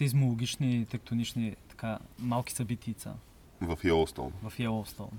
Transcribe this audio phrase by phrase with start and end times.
[0.00, 3.14] сейзмологични, тектонични, така, малки събитийца
[3.60, 4.32] В Йеллоустон.
[4.42, 5.10] в Йеллоустон.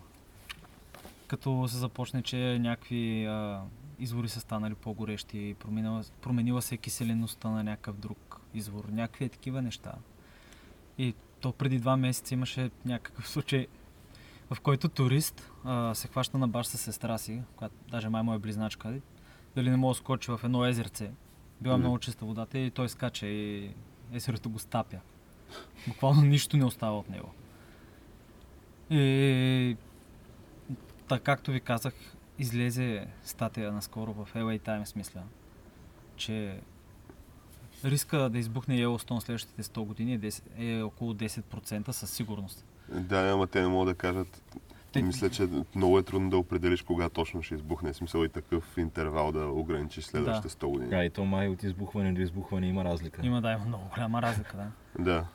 [1.28, 3.62] Като се започне, че някакви а,
[4.00, 9.62] извори са станали по-горещи, променила, променила се киселеността на някакъв друг извор, някакви е такива
[9.62, 9.94] неща.
[10.98, 13.68] И то преди два месеца имаше някакъв случай,
[14.52, 18.34] в който турист а, се хваща на баш със сестра си, която даже май му
[18.34, 19.00] е близначка,
[19.56, 21.12] дали не мога да скочи в едно езерце.
[21.62, 21.82] Била Мгм.
[21.82, 23.72] много чиста водата и той скача и
[24.14, 24.98] езерото го стапя.
[25.88, 27.32] Буквално нищо не остава от него.
[28.90, 29.78] И
[31.08, 31.94] така както ви казах,
[32.40, 35.24] излезе статия наскоро в LA Times, мисля,
[36.16, 36.60] че
[37.86, 42.66] риска да избухне Йеллоустон следващите 100 години е, 10, е около 10% със сигурност.
[42.90, 44.42] Да, ама те не могат да кажат.
[44.92, 47.94] Те- Мисля, че много е трудно да определиш кога точно ще избухне.
[47.94, 50.90] Смисъл и такъв интервал да ограничиш следващите 100 години.
[50.90, 53.26] Да, и то май от избухване до избухване има разлика.
[53.26, 55.04] Има да има много голяма разлика, да.
[55.04, 55.26] Да.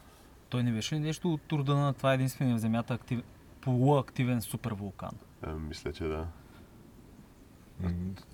[0.48, 3.22] Той не беше нещо от труда на това е единствения в Земята актив...
[3.60, 5.10] полуактивен супервулкан.
[5.42, 6.26] А, мисля, че да.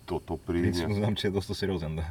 [0.07, 0.63] То, то при...
[0.63, 2.05] Принципно знам, че е доста сериозен, да.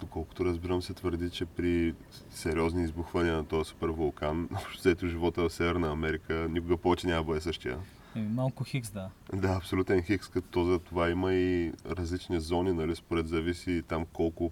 [0.00, 1.94] Доколкото разбирам, се твърди, че при
[2.30, 7.26] сериозни избухвания на този супер вулкан, взето живота в Северна Америка, никога повече няма да
[7.26, 7.78] бъде същия.
[8.16, 9.10] Е, малко хикс, да.
[9.32, 14.50] Да, абсолютен хикс, като за това има и различни зони, нали, според зависи там колко,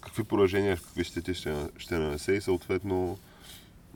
[0.00, 3.18] какви поражения, какви щети ще, ще нанесе и съответно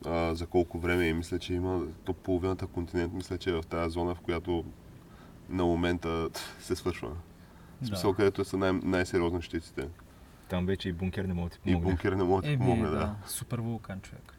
[0.07, 1.07] а, за колко време.
[1.07, 4.65] И мисля, че има, то половината континент, мисля, че е в тази зона, в която
[5.49, 6.29] на момента
[6.61, 7.11] се свършва.
[7.83, 9.89] В смисъл, където са най- най-сериозни щетите.
[10.53, 11.91] Там вече и бункер не мога да ти И помогне.
[11.91, 12.97] бункер не може да ти Еми, помогне, да.
[12.97, 13.17] да.
[13.27, 14.35] Супер вулкан, човек.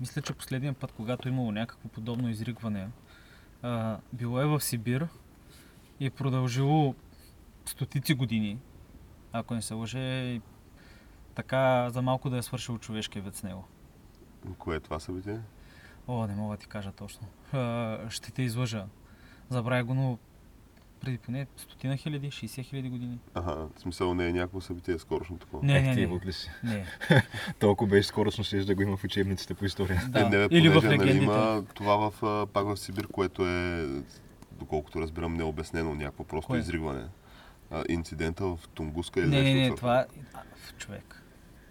[0.00, 2.88] Мисля, че последния път, когато е имало някакво подобно изригване,
[3.62, 5.08] а, било е в Сибир
[6.00, 6.94] и е продължило
[7.64, 8.58] стотици години,
[9.32, 10.40] ако не се лъже, и
[11.34, 13.64] така за малко да е свършил човешкия вид с него.
[14.58, 15.40] Кое е това събитие?
[16.06, 17.26] О, не мога да ти кажа точно.
[17.52, 18.86] А, ще те излъжа.
[19.48, 20.18] Забравя го, но
[21.00, 23.18] преди поне стотина хиляди, 60 хиляди години.
[23.34, 25.66] Ага, в смисъл не е някакво събитие, скорошно такова.
[25.66, 26.32] Не, Ех, не, ти не.
[26.32, 26.50] си?
[26.64, 26.86] Не.
[27.58, 30.02] Толкова беше скоростно, ще да го има в учебниците по история.
[30.08, 30.20] Да.
[30.20, 31.24] Е, не, бе, Или в понеже, нали, легендите.
[31.24, 33.86] има това в, пак в Сибир, което е,
[34.52, 36.58] доколкото разбирам, необяснено някакво просто Кое?
[36.58, 37.04] изригване.
[37.70, 40.06] А, инцидента в Тунгуска или Не, не, не, това...
[40.34, 40.40] а,
[40.78, 41.22] човек.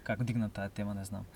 [0.02, 1.22] Как дигна тая тема, не знам.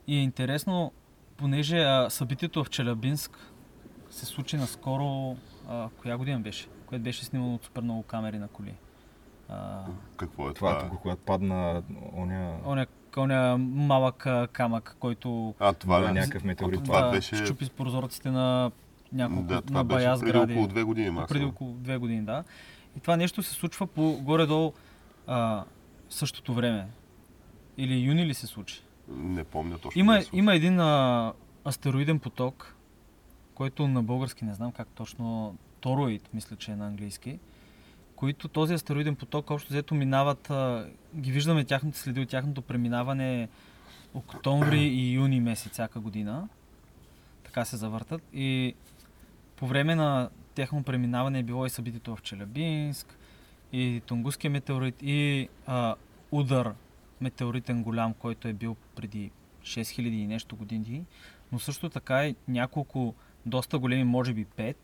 [0.06, 0.92] И е интересно,
[1.42, 3.38] понеже а, събитието в Челябинск
[4.10, 5.36] се случи наскоро,
[5.68, 6.66] а, коя година беше?
[6.86, 8.74] Което беше снимано от супер много камери на коли.
[9.48, 9.82] А,
[10.16, 10.86] Какво е Това, това?
[10.86, 11.82] е тук, когато падна
[12.16, 12.56] оня...
[12.66, 12.86] оня,
[13.16, 16.12] оня малък камък, който А, това Да, ли?
[16.12, 16.84] някакъв метеорит.
[16.84, 17.36] Това да, беше...
[17.36, 18.70] щупи с прозорците на
[19.12, 20.52] няколко Да, това на беше бая преди сгради.
[20.52, 21.48] около две години преди максимум.
[21.48, 22.44] около две години, да.
[22.96, 24.72] И това нещо се случва по горе-долу
[25.26, 25.64] а,
[26.10, 26.86] същото време.
[27.76, 28.82] Или юни ли се случи?
[29.08, 30.00] Не помня точно.
[30.00, 31.32] Има, има един а,
[31.64, 32.74] астероиден поток,
[33.54, 37.38] който на български не знам как точно, Тороид, мисля, че е на английски,
[38.16, 43.48] които този астероиден поток общо взето минават, а, ги виждаме тяхните следи от тяхното преминаване
[44.14, 46.48] октомври и юни месец всяка година.
[47.44, 48.22] Така се завъртат.
[48.34, 48.74] И
[49.56, 53.18] по време на тяхно преминаване е било и събитието в Челябинск,
[53.72, 55.94] и Тунгусския метеорит, и а,
[56.32, 56.74] удар
[57.22, 59.30] метеоритен голям, който е бил преди
[59.62, 61.04] 6000 и нещо години,
[61.52, 63.14] но също така и няколко
[63.46, 64.76] доста големи, може би 5,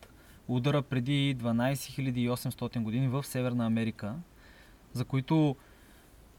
[0.49, 4.15] удара преди 12 800 години в Северна Америка,
[4.93, 5.57] за които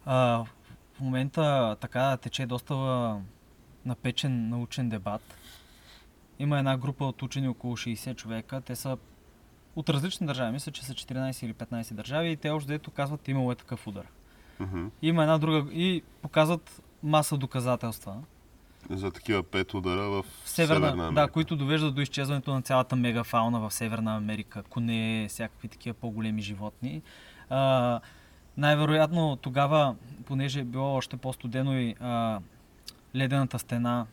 [0.06, 0.46] а,
[0.94, 2.76] в момента така тече доста
[3.86, 5.38] напечен научен дебат.
[6.40, 8.62] Има една група от учени, около 60 човека.
[8.62, 8.98] Те са
[9.76, 10.52] от различни държави.
[10.52, 13.88] Мисля, че са 14 или 15 държави и те още дето казват, имало е такъв
[13.88, 14.06] удар.
[14.60, 14.88] Мгм.
[15.02, 18.16] Има една друга и показват маса доказателства.
[18.90, 21.22] За такива пет удара в Северна, Северна Америка.
[21.22, 24.64] да, които довеждат до изчезването на цялата мегафауна в Северна Америка.
[24.64, 27.02] Коне, всякакви такива по-големи животни.
[27.50, 28.00] А,
[28.58, 29.96] най-вероятно тогава,
[30.26, 32.40] понеже е било още по-студено и а,
[33.16, 34.06] ледената стена,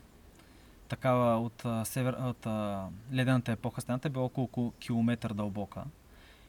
[0.89, 2.85] такава от, север, от а,
[3.15, 5.85] ледената епоха стената е около, около километър дълбока.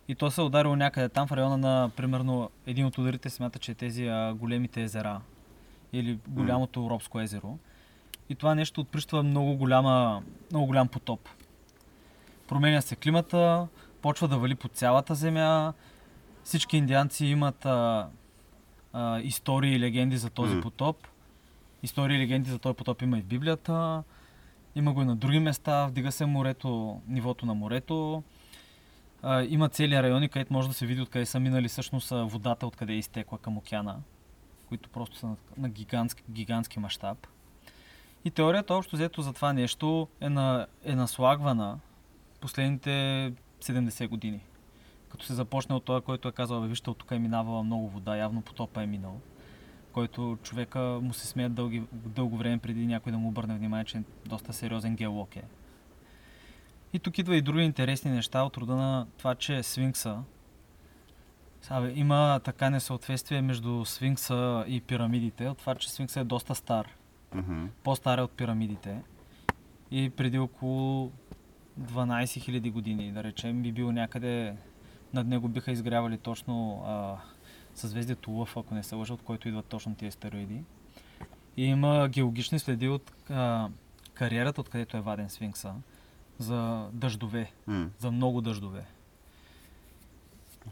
[0.08, 3.60] И то се е ударило някъде там в района на, примерно, един от ударите смята,
[3.60, 5.22] че е тези а, големите езера
[5.94, 7.58] или голямото Робско езеро.
[8.30, 11.30] И това нещо отприщва много, голяма, много голям потоп.
[12.48, 13.68] Променя се климата,
[14.02, 15.74] почва да вали по цялата земя.
[16.44, 18.08] Всички индианци имат а,
[18.94, 21.08] а, истории и легенди за този потоп.
[21.84, 24.04] Истории и легенди за този потоп има и в Библията.
[24.76, 25.88] Има го и на други места.
[25.88, 28.24] Вдига се морето, нивото на морето.
[29.48, 32.98] Има цели райони, където може да се види откъде са минали всъщност водата, откъде е
[32.98, 33.96] изтекла към океана,
[34.70, 37.28] които просто са на, на гигантски, гигантски мащаб.
[38.26, 41.80] И теорията общо взето за това нещо е, на, е наслагвана
[42.42, 42.90] последните
[43.62, 44.40] 70 години.
[45.10, 47.90] Като се започне от това, който е казал, бе, вижте, от тук е минавала много
[47.90, 49.20] вода, явно потопа е минал.
[49.92, 53.98] Който човека му се смеят дълги, дълго време преди някой да му обърне внимание, че
[53.98, 55.44] е доста сериозен геолог е.
[56.94, 60.24] И тук идва и други интересни неща от рода на това, че Свинкса,
[61.70, 66.88] Абе, има така несъответствие между Свинкса и пирамидите, от това, че Свинкса е доста стар
[67.36, 67.66] Мгм.
[67.84, 69.02] по-стара от пирамидите
[69.92, 71.12] и преди около
[71.80, 74.56] 12 000 години, да речем, би бил някъде,
[75.14, 77.16] над него биха изгрявали точно а,
[77.76, 80.64] съзвездието Лъв, ако не се лъжа, от който идват точно тези стероиди.
[81.58, 83.70] И има геологични следи от а,
[84.14, 85.74] кариерата, откъдето е ваден Сфинкса,
[86.40, 87.90] за дъждове, М.
[88.00, 88.86] за много дъждове.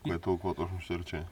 [0.03, 1.23] Което какво точно ще рече?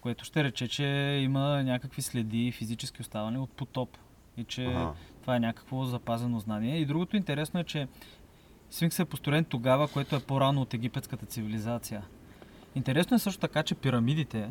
[0.00, 0.84] Което ще рече, че
[1.24, 3.96] има някакви следи физически оставане от потоп.
[4.36, 4.92] И че Ага.
[5.20, 6.78] това е някакво запазено знание.
[6.78, 7.88] И другото интересно е, че
[8.70, 12.02] Сфинкс е построен тогава, което е по-рано от египетската цивилизация.
[12.74, 14.50] Интересно е също така, че пирамидите,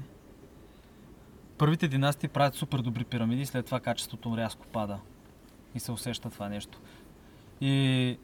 [1.58, 5.00] първите династии правят супер добри пирамиди, след това качеството рязко пада.
[5.76, 6.80] И се усеща това нещо.
[7.62, 8.18] И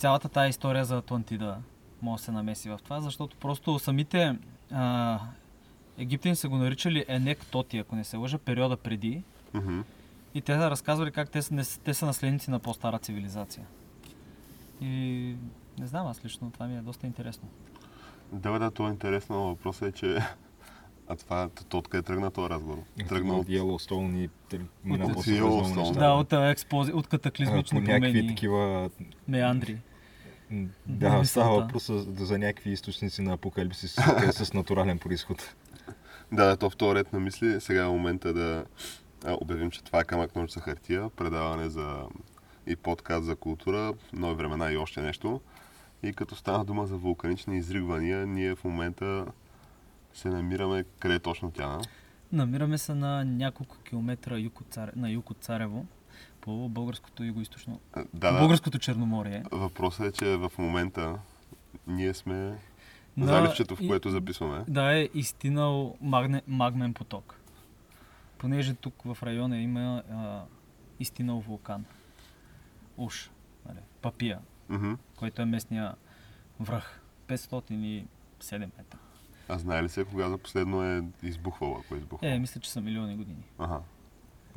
[0.00, 1.56] цялата тая история за Атлантида
[2.02, 4.36] може да се намеси в това, защото просто самите
[4.72, 5.18] а,
[5.98, 9.22] египтяни са го наричали Енек Тоти, ако не се лъжа, периода преди.
[9.54, 9.80] Мгм.
[10.34, 13.66] И те са разказвали как те са, не, те са наследници на по-стара цивилизация.
[14.80, 14.86] И
[15.78, 17.48] не знам, аз лично това ми е доста интересно.
[18.32, 19.48] Да, да, това е интересно.
[19.48, 20.18] Въпросът е, че...
[21.12, 22.78] А това, то откъде тръгна този разговор?
[23.08, 23.48] Тръгна от...
[23.48, 24.28] Йеллоустоун и
[24.84, 25.98] мина От много неща.
[26.00, 28.90] Да, от, а, експози, от катаклизмични А, по някакви промени, такива...
[29.28, 29.78] меандри.
[30.86, 33.96] Да, става въпрос за, за някакви източници на апокалипсис
[34.30, 35.54] с натурален происход.
[36.32, 37.60] Да, да, то в този ред на мисли.
[37.60, 38.64] Сега е момента да
[39.24, 42.04] а, обявим, че това е камък ножица хартия, предаване за
[42.66, 45.40] и подкаст за култура, нови времена и още нещо.
[46.02, 49.26] И като стана дума за вулканични изригвания, ние в момента
[50.14, 51.78] се намираме къде е точно тя.
[52.32, 55.86] Намираме се на няколко километра юг от Царе, на юг от Царево,
[56.40, 57.80] по българското юго-источно,
[58.14, 58.38] Да, да.
[58.38, 59.42] българското Черноморие.
[59.52, 61.18] Въпросът е, че в момента
[61.86, 62.58] ние сме
[63.16, 64.64] На- заливчето, в което записваме.
[64.68, 67.36] Да, е изтинал магне, магмен поток.
[68.38, 69.80] Понеже тук в района има
[70.10, 70.42] а,
[71.00, 71.84] изтинал вулкан.
[72.96, 73.30] Уж,
[73.66, 74.92] нали, Папия, Мгм.
[75.16, 75.94] който е местния
[76.60, 77.00] връх.
[77.28, 78.04] 507
[78.78, 78.98] метра.
[79.48, 82.34] А знае ли се кога за последно е избухвало, ако е избухвало?
[82.34, 83.42] Е, мисля, че са милиони години.
[83.58, 83.80] Ага.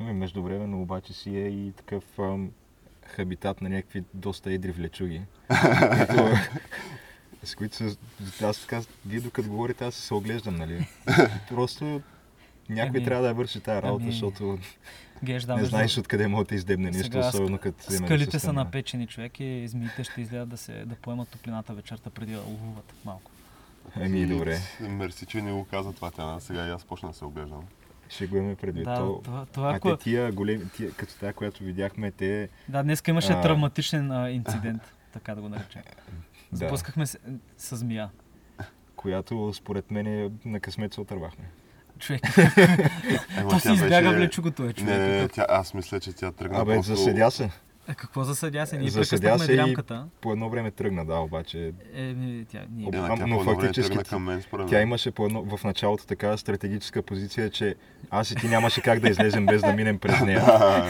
[0.00, 2.50] Ами, Междувременно обаче си е и такъв ам,
[3.06, 5.22] хабитат на някакви доста едри влечуги.
[7.44, 7.96] с които се...
[8.42, 10.86] Аз така, вие докато говорите, аз се оглеждам, нали?
[11.48, 12.00] Просто
[12.68, 14.58] Някой Еми, трябва да я върши тази работа, ами, защото
[15.24, 18.52] Геш, да, не знаеш откъде може да издебне нещо, Сега особено като вземе Скалите са
[18.52, 22.94] напечени човек и змиите ще излядат да, се, да поемат топлината вечерта преди да ловуват
[23.04, 23.30] малко.
[23.96, 24.58] Ами, добре.
[24.80, 26.40] Мерси, че ни го каза това тя.
[26.40, 27.64] Сега и аз почна да се оглеждам.
[28.08, 28.84] Ще го имаме предвид.
[28.84, 29.96] Да, То- това, това А ако...
[29.96, 32.48] те тия големи, тия, като тази, която видяхме, те...
[32.68, 33.40] Да, днес имаше А.
[33.40, 34.82] травматичен а, инцидент,
[35.12, 35.82] така да го наречем.
[36.52, 37.18] Да, Сблъскахме се
[37.58, 38.10] с змия.
[38.96, 41.44] която според мен е на късмет се отървахме.
[41.98, 42.22] Човек,
[43.38, 44.90] Ема то си избяга беше- влечугото е човек.
[44.90, 46.94] Не, не, не, тя, аз мисля, че тя тръгна Абе, просто...
[46.96, 47.50] заседя се.
[47.88, 48.78] Е, какво засъдя се?
[48.78, 50.06] Ние Засъдя прекъснахме се дрямката.
[50.20, 52.14] По едно време тръгна, да, обаче Е,
[52.44, 52.86] тя, ние...
[52.86, 57.02] Об- тя но фактически към мен, според Тя имаше по едно, в началото така стратегическа
[57.02, 57.74] позиция, че
[58.10, 60.44] аз и ти нямаше как да излезем без да минем през нея.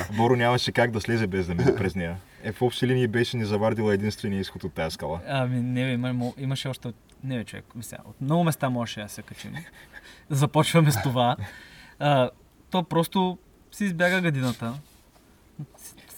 [0.17, 2.17] Боро нямаше как да слезе без да мине през нея.
[2.43, 5.21] Е, в общи линии беше ни завардила единствения изход от тази скала.
[5.29, 6.93] Ами, не, бе, има, имаше още...
[7.25, 9.55] Не, бе, човек, мисля, от много места можеше да се качим.
[10.31, 11.37] Започваме с това.
[11.99, 12.31] А,
[12.71, 13.39] то просто
[13.73, 14.75] си избяга гадината.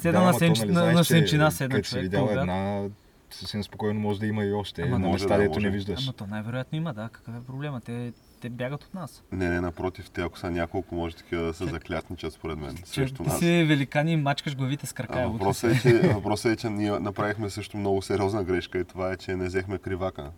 [0.07, 0.59] Седна на, ама то, сенч...
[0.59, 2.03] нали на, на сенчина седна Като си човек.
[2.03, 2.43] видяла по обяд.
[2.43, 2.89] една,
[3.31, 4.83] съвсем спокойно може да има и още.
[4.83, 6.05] Ама на да, места, да, дето не виждаш.
[6.05, 7.09] Ама то най-вероятно има, да.
[7.13, 7.81] Какъв е проблема?
[7.81, 9.23] Те, те бягат от нас.
[9.33, 12.83] Не, не, напротив, те ако са няколко, може такива да се заклятничат според мен Че
[12.87, 13.39] срещу ти нас.
[13.39, 15.29] си великани и мачкаш главите с крака.
[15.29, 19.17] Въпросът, е, че, въпросът е, че ние направихме също много сериозна грешка и това е,
[19.17, 20.31] че не взехме кривака.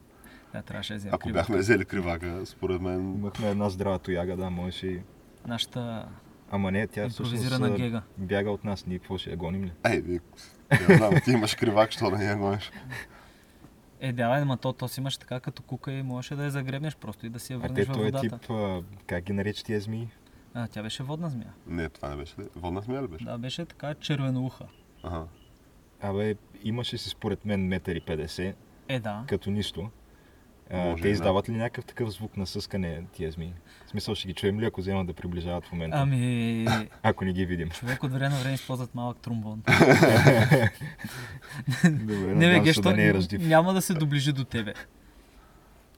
[0.52, 1.34] Да, трябваше да Ако криво.
[1.34, 3.14] бяхме взели кривака, според мен...
[3.14, 5.00] Имахме една здрава тояга, да, можеше и...
[5.46, 6.08] Нашата
[6.50, 8.02] Ама не, тя всъщност импровизирана а, гега.
[8.18, 8.86] бяга от нас.
[8.86, 9.72] Ние какво ще я гоним ли?
[9.86, 10.20] Ей, ви,
[10.88, 12.70] не знам, ти имаш кривак, що да не я гониш.
[14.00, 16.96] Е, да, ама то, то си имаш така като кука и можеше да я загребнеш
[16.96, 18.38] просто и да си я А върнеш те във този водата.
[18.38, 20.08] тип, а, как ги нарече тия змии?
[20.54, 21.52] А, тя беше водна змия.
[21.66, 22.34] Не, това не беше?
[22.56, 23.24] Водна смея ли беше?
[23.24, 24.64] Да, беше така червенouха.
[25.02, 25.24] Ага.
[26.00, 28.54] Абе, имаше си според мен метър и 50,
[28.88, 29.24] Е, да.
[29.28, 29.90] като нищо.
[30.70, 33.52] А, Може те издават ли някакъв такъв звук на съскане тия змии?
[33.86, 35.96] В смисъл ще ги чуем ли, ако вземат да приближават в момента?
[35.96, 36.66] Ами,
[37.02, 37.68] Ако не ги видим.
[37.70, 39.62] човек от време на време използват малък тромбон.
[41.84, 43.46] Добре, не, бе, гещо, да не е раздив.
[43.46, 44.74] няма да се доближи до тебе.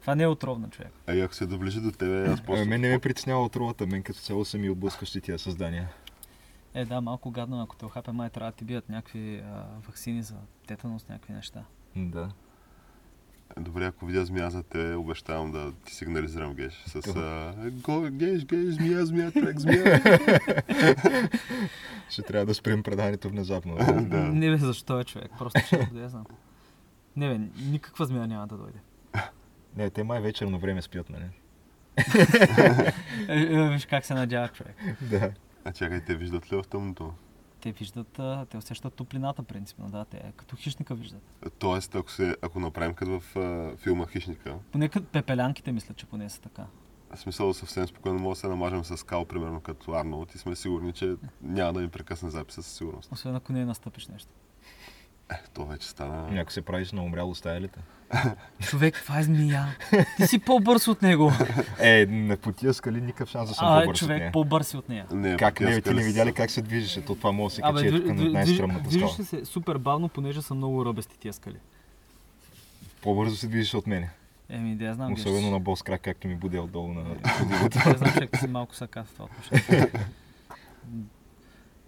[0.01, 0.93] Това не е отровна, човек.
[1.07, 2.65] Ей, ако се доближи до тебе, аз Абе, после...
[2.65, 5.89] мен не ме притеснява отровата, мен като цяло са ми отблъскащи тия създания.
[6.75, 10.23] Е, да, малко гадно, ако те охапе, май трябва да ти бият някакви а, вакцини
[10.23, 10.35] за
[10.67, 11.65] тетанус, някакви неща.
[11.97, 12.29] Да.
[13.59, 16.85] Добре, ако видя змия за те, обещавам да ти сигнализирам геш.
[16.87, 20.01] С а, го, геш, геш, змия, змия, човек, змия.
[22.11, 23.75] Ще трябва да спрем предаването внезапно.
[24.01, 24.17] да.
[24.17, 26.25] Не бе, защо е човек, просто ще да я знам.
[27.17, 27.41] Не бе,
[27.71, 28.79] никаква змия няма да дойде.
[29.77, 31.25] Не, те май вечер на време спят, нали?
[33.29, 34.77] Е, е, виж как се надява човек.
[35.01, 35.31] Да.
[35.65, 37.13] А чакай, те виждат ли в тъмното?
[37.61, 41.23] Те виждат, те усещат топлината, принципно, да, те като хищника виждат.
[41.59, 46.07] Тоест, ако, се, ако направим като в а, филма Хищника, Поне като пепелянките мисля, че
[46.07, 46.67] поне са така.
[47.15, 50.57] в смисъл съвсем спокойно може да се намажем с скал, примерно като Арнолд и сме
[50.57, 53.13] сигурни, че няма да ни прекъсне записа със сигурност.
[53.13, 54.29] Освен ако не настъпиш нещо.
[55.31, 56.41] Е, то вече стана...
[56.41, 57.81] Ако се правиш на умряло стая ли те?
[58.61, 59.67] Човек, това е змия.
[60.17, 61.33] Ти си по-бърз от него.
[61.81, 64.33] Е, на по тия скали никакъв шанс да съм А, по-бърз от човек, нея.
[64.33, 65.07] по-бърз си от нея.
[65.13, 67.05] Не, Как не, ти не са- видя ли как се движеше?
[67.05, 69.27] То това може да се качи е тук на най-стръмната движиш скала.
[69.27, 71.57] се супер бавно, понеже са много ръбести тия скали.
[73.03, 74.11] По-бързо се движиш от мене.
[74.49, 75.13] Еми, да я знам.
[75.13, 77.15] Особено на бос крак, както ми буде отдолу на Не
[77.95, 79.87] знам, човек, ти си малко сака в това отношение.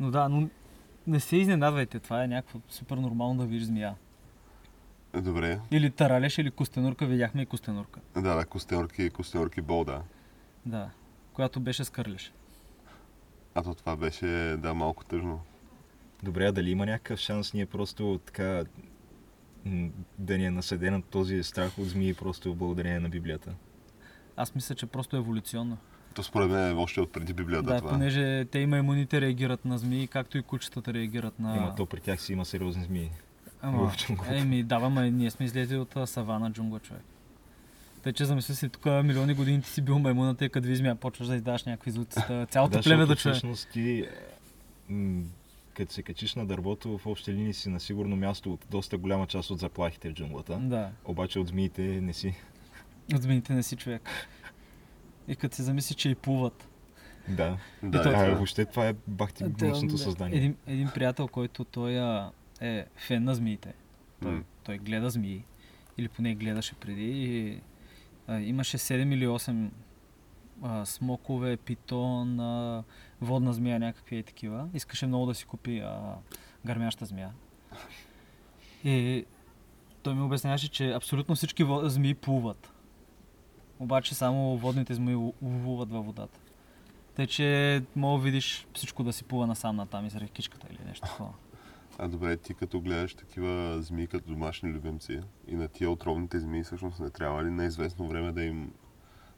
[0.01, 0.49] Но да, но
[1.07, 3.95] не се изненадвайте, това е някакво супер нормално да видиш змия.
[5.15, 8.01] Добре, Или таралеш, или костенурка, видяхме и костенурка.
[8.15, 10.03] да, да, костенурки, костенурки бол, да.
[10.67, 10.91] Да,
[11.33, 12.33] която беше скърлиш.
[13.55, 14.27] А то това беше,
[14.59, 15.41] да, малко тъжно.
[16.23, 18.65] Добре, а дали има някакъв шанс ние просто така
[20.19, 23.55] да ни е наседен този страх от змии просто благодарение на Библията?
[24.37, 25.79] Аз мисля, че просто еволюционно.
[26.15, 27.91] То според мен е още от преди Библията Да, това.
[27.91, 31.57] понеже те има имуните реагират на змии, както и кучетата реагират на...
[31.57, 33.11] Има то при тях си има сериозни змии.
[33.63, 34.37] Ама, в джунглата.
[34.37, 37.03] еми, да, ама ние сме излезли от а, савана джунгла, човек.
[38.03, 40.95] Тъй, че замисли си, тук милиони години ти си бил маймуната и като ви змия
[40.95, 42.21] почваш да издаваш някакви звуци.
[42.51, 43.33] Цялото да, племе да чуе.
[43.33, 44.07] всъщност ти,
[44.89, 45.23] м,
[45.75, 49.27] като се качиш на дървото, в общи линии си на сигурно място от доста голяма
[49.27, 50.59] част от заплахите в джунглата.
[50.59, 52.35] Да, Обаче от змиите не си.
[53.15, 54.09] от змиите не си човек.
[55.29, 56.69] И като се замисли, че и плуват.
[57.29, 57.57] Да.
[57.83, 58.35] Да, И той- е, а, това.
[58.35, 60.39] въобще това е бахти гнусното Да, създание.
[60.39, 63.75] Един, един приятел, който той а, е фен на змиите.
[64.23, 65.45] Той, той гледа змии.
[65.99, 67.11] Или поне гледаше преди.
[67.11, 67.61] И,
[68.27, 69.71] а, имаше 7 или 8
[70.63, 72.85] а, смокове, питон, а,
[73.21, 74.69] водна змия, някакви и такива.
[74.75, 76.15] Искаше много да си купи а,
[76.67, 77.31] гърмяща змия.
[78.85, 79.25] И
[80.03, 82.72] той ми обясняваше, че абсолютно всички змии плуват.
[83.83, 86.39] Обаче само водните змии ловуват във водата.
[87.15, 90.79] Те, че мога да видиш всичко да си плува насам натам и заради кичката или
[90.87, 91.33] нещо такова.
[91.99, 96.63] А добре, ти като гледаш такива змии като домашни любимци и на тия отровните змии
[96.63, 98.73] всъщност не трябва ли на известно време да им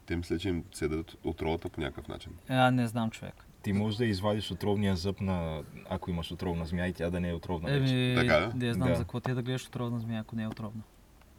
[0.05, 2.31] те мисля, че им седат отровата по някакъв начин.
[2.49, 3.45] Е, а, не знам човек.
[3.61, 7.29] Ти можеш да извадиш отровния зъб на, ако имаш отровна змия и тя да не
[7.29, 7.93] е отровна вече.
[7.95, 8.95] Еми, Така да я знам Да.
[8.95, 10.81] за какво ти е да гледаш отровна змия, ако не е отровна.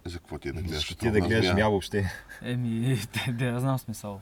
[0.08, 2.10] За какво ти е да гледаш ти да гледаш змия въобще?
[2.42, 4.20] Еми, да, да я знам смисъл.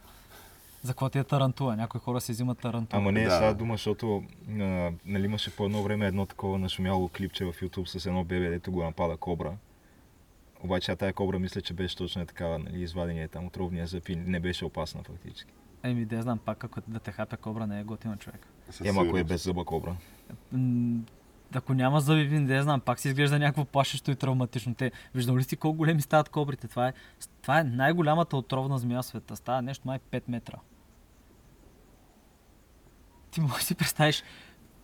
[0.82, 1.76] За какво ти е тарантула?
[1.76, 3.00] Някои хора си взимат тарантула.
[3.00, 3.30] Ама не е Да.
[3.30, 4.22] сега дума, защото
[4.60, 8.48] а, нали имаше по едно време едно такова нашумяло клипче в YouTube с едно бебе,
[8.48, 9.52] дето го напада кобра.
[10.64, 14.08] Обаче а тая кобра мисля, че беше точно е такава, нали, извадения там отровния зъб
[14.08, 15.52] и не беше опасна фактически.
[15.82, 18.46] Еми, да знам, пак ако да те хапе кобра не е готина човек.
[18.84, 19.96] Ема ако е без зъба кобра.
[21.56, 24.74] Ако няма зъби, не знам, пак си изглежда някакво плашещо и травматично.
[24.74, 26.68] Те, виждам ли си колко големи стават кобрите?
[26.68, 26.92] Това е,
[27.42, 29.36] това е най-голямата отровна змия в света.
[29.36, 30.56] Става нещо май 5 метра.
[33.30, 34.22] Ти можеш да си представиш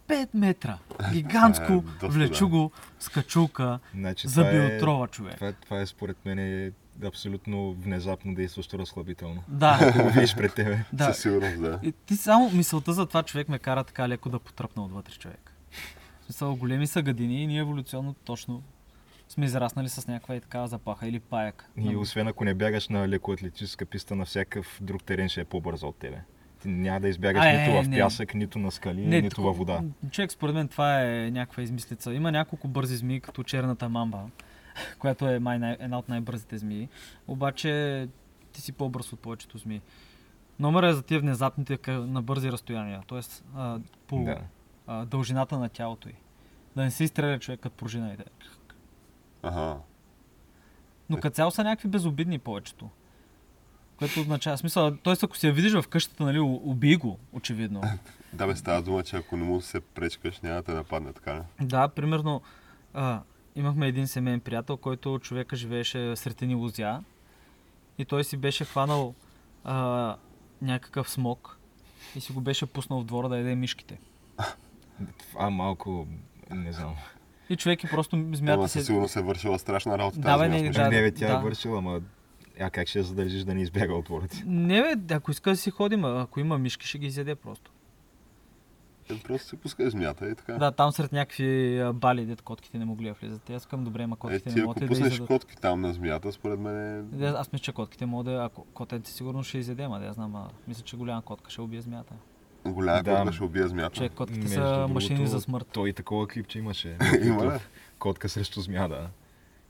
[0.08, 0.78] 5 метра.
[1.12, 2.50] Гигантско, е доста, влечу да.
[2.50, 5.34] го с качулка, Значи, зъби е, отрова човек.
[5.34, 6.72] това, е, това е според мен е
[7.04, 9.42] абсолютно внезапно действащо разхлабително.
[9.48, 10.84] Да, Ако го видиш пред тебе.
[10.92, 11.04] да.
[11.04, 11.78] Със сигурност, да.
[11.82, 15.49] И ти само мисълта за това човек ме кара така леко да потръпна отвътре човек.
[16.30, 18.62] В смисъл, големи са гадини и ние еволюционно точно
[19.28, 21.70] сме израснали с някаква и такава запаха или паяк.
[21.76, 25.86] И освен ако не бягаш на лекоатлетическа писта, на всякакъв друг терен ще е по-бързо
[25.86, 26.20] от тебе.
[26.62, 27.98] Ти няма да избягаш А, е, нито в не.
[27.98, 29.80] пясък, нито на скали, нито тако- във вода.
[30.10, 32.14] Човек, според мен това е някаква измислица.
[32.14, 34.22] Има няколко бързи змии, като черната мамба,
[34.98, 36.88] която е май най- една от най-бързите змии.
[37.28, 38.08] Обаче
[38.52, 39.80] ти си по-бърз от повечето змии.
[40.58, 43.20] Номера е за тия внезапните на бързи разстояния, т.е.
[44.06, 44.38] по Да.
[44.90, 46.14] А, дължината на тялото й.
[46.76, 48.46] Да не се изстреля човек като пружина и да е.
[49.42, 49.76] Ага.
[51.10, 52.90] Но като цяло са някакви безобидни повечето.
[53.96, 55.14] Което означава смисъл, т.е.
[55.22, 57.82] ако си я видиш в къщата, нали, убий го, очевидно.
[58.32, 61.34] Да бе, става дума, че ако не му се пречкаш, няма да те нападне, така
[61.34, 61.66] ли?
[61.66, 62.42] Да, примерно,
[62.94, 63.20] а,
[63.56, 67.02] имахме един семейен приятел, който човека живееше сред едни лузя
[67.98, 69.14] и той си беше хванал
[69.64, 70.16] а,
[70.62, 71.58] някакъв смок
[72.16, 73.98] и си го беше пуснал в двора да яде мишките.
[75.18, 76.06] Това малко,
[76.50, 76.94] не знам.
[77.50, 78.86] И човек и просто змията със се...
[78.86, 80.20] сигурност е вършила страшна работа.
[80.20, 80.82] Да, тази бе, не, да.
[80.90, 81.34] не, бе, тя да.
[81.34, 82.00] е вършила, ама
[82.60, 84.42] а как ще я задържиш да не избяга от двора ти?
[84.46, 87.70] Не бе, ако иска да си ходим, а ако има мишки, ще ги изяде просто.
[89.10, 90.52] Е, Просто си пускай змията и така.
[90.52, 93.42] Да, там сред някакви а, бали, дет котките не могли да влизат.
[93.42, 95.26] Те аз искам добре, ма Е, котките ти не ако могат да пуснеш изядат.
[95.28, 97.02] котки там на змията, според мен е...
[97.02, 98.44] Да, Аз мисля, че котките могат да...
[98.44, 101.60] Ако котенце сигурно ще изяде, ма да я знам, а, мисля, че голяма котка ще
[101.60, 102.14] убие змията.
[102.64, 103.16] Голяма Да.
[103.16, 103.96] котка ще убие змията.
[103.96, 105.66] Човек, котките Между са другото, машини за смърт.
[105.72, 106.96] Той и такова клипче имаше.
[107.22, 107.58] Има ли?
[107.98, 109.08] Котка срещу змия, да.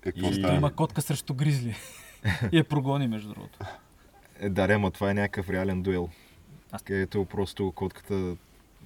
[0.04, 0.54] Е, какво И- става?
[0.54, 1.74] Има котка срещу гризли.
[2.52, 3.58] и я прогони, между другото.
[4.40, 6.08] Е, да, ре, ама това е някакъв реален дуел.
[6.72, 8.36] Аз- Където просто котката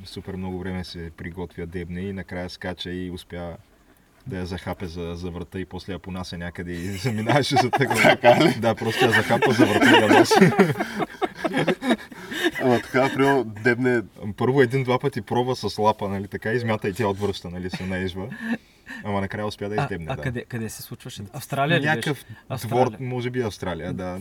[0.05, 3.57] супер много време се приготвя дебне и накрая скача и успя
[4.27, 7.97] да я захапе за, за врата и после я понася някъде и заминаваше за тъгъл.
[7.97, 8.55] Така ли?
[8.61, 10.35] Да, просто я захапа за врата и я носи.
[12.63, 14.03] Ама така, примерно, дебне...
[14.37, 17.87] Първо един-два пъти пробва с лапа, нали така, и змята и тя отвръща, нали, се
[17.87, 18.29] наежва.
[19.05, 20.23] Ама накрая успя да издебне, а да.
[20.23, 21.23] къде, къде се случваше?
[21.33, 22.37] Австралия ли Някакъв беше?
[22.49, 22.87] Австралия.
[22.87, 24.21] двор, може би Австралия, да.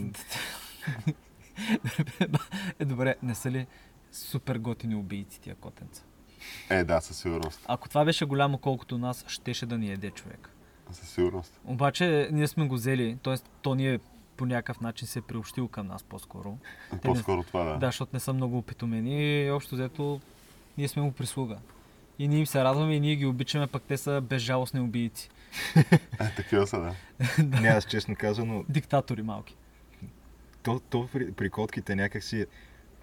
[2.80, 3.66] е, добре, не са ли
[4.12, 6.02] супер готини убийци тия котенца?
[6.70, 7.60] Е, да, със сигурност.
[7.66, 10.50] Ако това беше голямо колкото нас, щеше да ни еде човек.
[10.92, 11.60] Със сигурност.
[11.64, 13.34] Обаче ние сме го взели, т.е.
[13.62, 13.98] то ни е
[14.36, 16.58] по някакъв начин се е приобщил към нас по-скоро.
[16.92, 17.76] Не- По-скоро това, да.
[17.76, 20.20] Да, защото не са много опитомени и общо взето
[20.78, 21.58] ние сме му прислуга.
[22.18, 25.30] И ние им се радваме и ние ги обичаме, пък те са безжалостни убийци.
[26.20, 26.78] Е, такива са,
[27.38, 27.60] да.
[27.60, 29.56] Не, аз честно казано, Диктатори малки.
[30.62, 32.46] то, то при, при котките някакси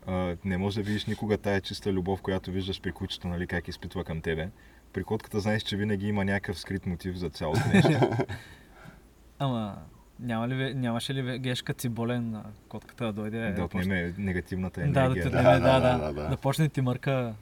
[0.07, 3.67] а, не може да видиш никога тая чиста любов, която виждаш при кучето, нали, как
[3.67, 4.49] изпитва към тебе.
[4.93, 8.09] При котката знаеш, че винаги има някакъв скрит мотив за цялото нещо.
[9.39, 9.77] Ама
[10.19, 13.51] няма ли, нямаше ли гешка циболен на котката да дойде?
[13.51, 15.29] да отнеме негативната Да, да, енергия.
[15.29, 16.37] Да, Да, да, да, да, да, да, да.
[16.37, 17.33] почне ти мърка,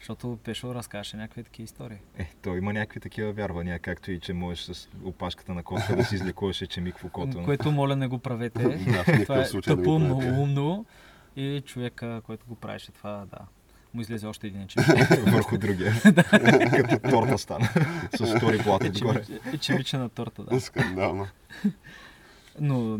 [0.00, 1.98] защото Пешо разкаже някакви такива истории.
[2.18, 6.04] Е, то има някакви такива вярвания, както и че можеш с опашката на котка да
[6.04, 7.42] си излекуваш ечемик в окото.
[7.44, 8.62] Което моля не го правете.
[8.92, 10.84] Да, това е тъпо, правете.
[11.36, 13.38] И човека, който го правеше това, да,
[13.94, 15.32] му излезе още един ечемик.
[15.32, 15.92] върху другия.
[16.70, 17.68] Като торта стана.
[18.16, 19.24] с втори плат отгоре.
[19.52, 20.60] Ечемиче на торта, да.
[20.60, 21.26] Скандално.
[22.60, 22.98] Но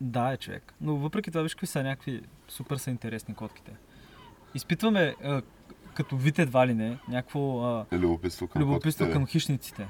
[0.00, 0.74] да, е човек.
[0.80, 3.72] Но въпреки това, виж какви са някакви супер са интересни котките.
[4.54, 5.42] Изпитваме а,
[5.94, 9.88] като вид едва ли не, някакво а, Е, Любопитство към любопитство към хищниците.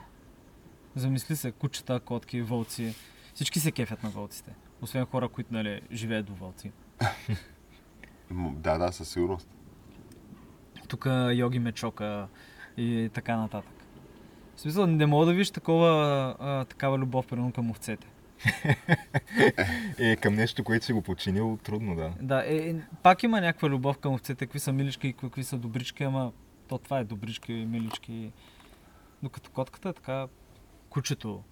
[0.96, 2.94] Замисли се, кучета, котки, вълци.
[3.35, 4.50] Всички се кефят на вълците.
[4.83, 6.72] Освен хора, които нали, живеят до вълци.
[8.33, 9.49] Да, да, със сигурност.
[10.88, 12.29] тук йоги мечока
[12.77, 13.75] и така нататък.
[14.57, 15.88] В смисъл, не мога да видиш такова,
[16.38, 18.07] а, такава любов, примерно към овцете.
[19.99, 22.12] Е, към нещо, което си го починил, трудно, да.
[22.21, 25.57] Да, е, е, пак има някаква любов към овцете, какви са милички и какви са
[25.57, 26.33] добрички, ама
[26.69, 28.33] то това е добрички, милички.
[29.23, 30.27] Докато котката е така,
[30.90, 31.43] кучето.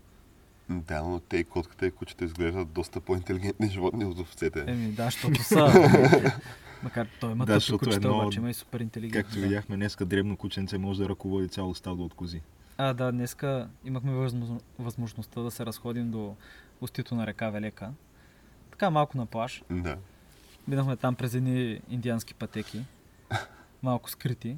[0.69, 4.65] Да, но те и котката и кучета изглеждат доста по-интелигентни животни от овцете.
[4.67, 5.73] Еми, да, защото са.
[6.83, 9.23] Макар той има Да, защото кучета, едно- обаче има и супер интелигентни.
[9.23, 9.43] Както да.
[9.43, 12.41] видяхме днеска, дребно кученце може да ръководи цяло стадо от кози.
[12.79, 16.37] А, да, днеска имахме възможно- възможността да се разходим до
[16.81, 17.91] устието на река Велека.
[18.71, 19.63] Така малко на плаж.
[19.71, 19.97] Да.
[20.69, 22.85] Минахме там през едни индиански пътеки,
[23.83, 24.57] малко скрити.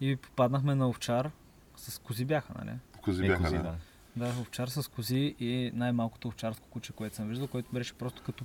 [0.00, 1.30] И попаднахме на овчар
[1.76, 2.76] с кози бяха, нали?
[3.02, 3.62] Кози Е, бяха, кози, да.
[3.62, 3.74] да.
[4.16, 8.44] Да, овчар с кози и най-малкото овчарско куче, което съм виждал, което беше просто като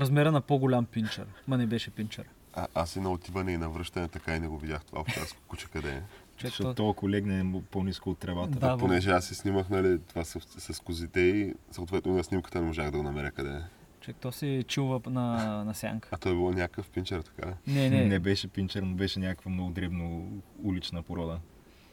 [0.00, 1.26] размера на по-голям пинчер.
[1.48, 2.24] Ма не беше пинчер.
[2.54, 5.38] А, аз и на отиване и на връщане така и не го видях това овчарско
[5.48, 6.02] куче къде е.
[6.40, 6.74] Защото то...
[6.74, 8.58] толкова легне по-ниско от тревата.
[8.58, 12.66] Да, Понеже аз си снимах нали, това с, с козите и съответно на снимката не
[12.66, 13.60] можах да го намеря къде е.
[14.00, 16.08] човек, то си чилва на, на сянка.
[16.12, 17.54] А той е било някакъв пинчер, така?
[17.66, 20.28] Не, не, Не беше пинчер, но беше някаква много дребно
[20.62, 21.40] улична порода.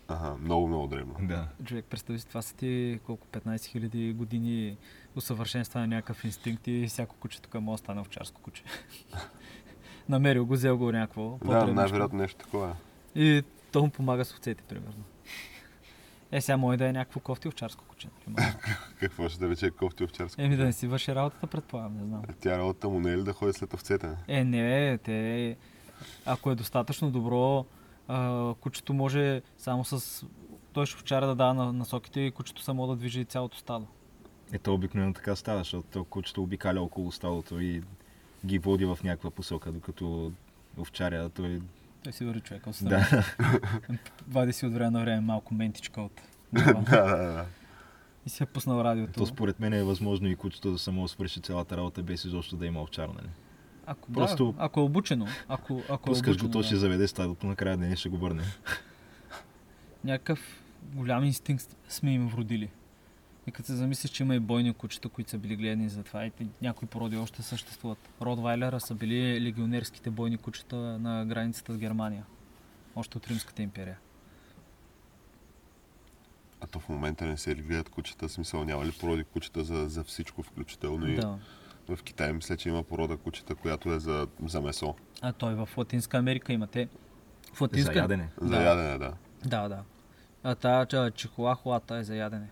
[0.07, 1.15] Ага, много, много древно.
[1.21, 1.47] Да.
[1.65, 4.77] човек, представи си, това са ти колко 15 000 години
[5.15, 8.63] усъвършенства на някакъв инстинкт и всяко куче тук може да стане овчарско куче.
[10.09, 11.37] Намерил го, взел го някакво.
[11.45, 12.75] Да, най-вероятно нещо такова.
[13.15, 13.19] е.
[13.21, 15.03] И то му помага с овцете, примерно.
[16.31, 18.07] Е, сега може да е някакво кофти овчарско куче.
[18.99, 20.41] Какво ще да рече кофти овчарско?
[20.41, 22.21] Еми да не си върши работата, предполагам, не знам.
[22.39, 24.09] Тя работа му не е ли да ходи след овцете?
[24.27, 25.57] Е, не, те,
[26.25, 27.65] ако е достатъчно добро,
[28.07, 30.25] а, кучето може само с...
[30.73, 33.87] Той ще овчара да дава на насоките и кучето само да движи цялото стадо.
[34.53, 37.81] Ето обикновено така става, защото то кучето обикаля около стадото и
[38.45, 40.31] ги води в някаква посока, докато
[40.77, 41.61] овчаря той...
[42.03, 43.25] Той си върви човека от Да.
[44.27, 46.21] Вади си от време на време малко ментичка от...
[46.53, 47.45] да, да, да.
[48.25, 49.13] и си е пуснал радиото.
[49.13, 52.65] То според мен е възможно и кучето да само свърши цялата работа без изобщо да
[52.65, 53.29] има овчар, нали?
[53.85, 56.63] Ако, просто- да, ако е обучено, ако, ако Пускаш е го, обучено, то да.
[56.63, 58.43] ще заведе стадото, накрая деня ще го върне.
[60.03, 62.69] някакъв голям инстинкт сме им вродили.
[63.47, 66.25] И като се замислиш, че има и бойни кучета, които са били гледани за това
[66.25, 66.31] и
[66.61, 67.97] някои породи още съществуват.
[68.21, 72.25] Ротвайлера са били легионерските бойни кучета на границата с Германия.
[72.95, 73.97] Още от Римската империя.
[76.61, 78.29] А то в момента не се ли гледат кучета?
[78.29, 81.37] Смисъл няма ли породи кучета за, за всичко, включително и Да.
[81.89, 84.95] в Китай мисля, че има порода кучета, която е за, за месо.
[85.21, 86.87] А той в Латинска Америка имате.
[87.53, 87.97] В За Латинска...
[87.99, 88.29] ядене.
[88.41, 88.63] За Да.
[88.63, 89.13] ядене, да.
[89.45, 89.83] Да, да.
[90.43, 92.49] А тая чихуахуата е за ядене.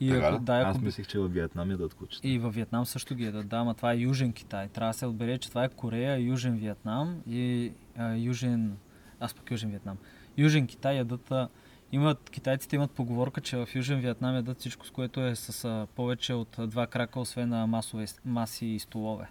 [0.00, 2.28] И Така ако, да, ако, Аз мислех, че във Виетнам ядат кучета.
[2.28, 3.48] И във Виетнам също ги ядат.
[3.48, 4.68] Да, ама това е Южен Китай.
[4.68, 8.76] Трябва да се отбере, че това е Корея, Южен Виетнам и а, Южен...
[9.20, 9.96] Аз пък Южен Виетнам.
[10.38, 11.30] Южен Китай ядат...
[11.30, 11.48] А,
[11.92, 15.86] имат, китайците имат поговорка, че в Южен Виетнам ядат всичко, с което е с а,
[15.96, 19.28] повече от два крака, освен на масове, маси и столове.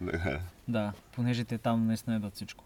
[0.00, 0.40] Да.
[0.68, 2.64] Да, понеже те там наистина ядат всичко.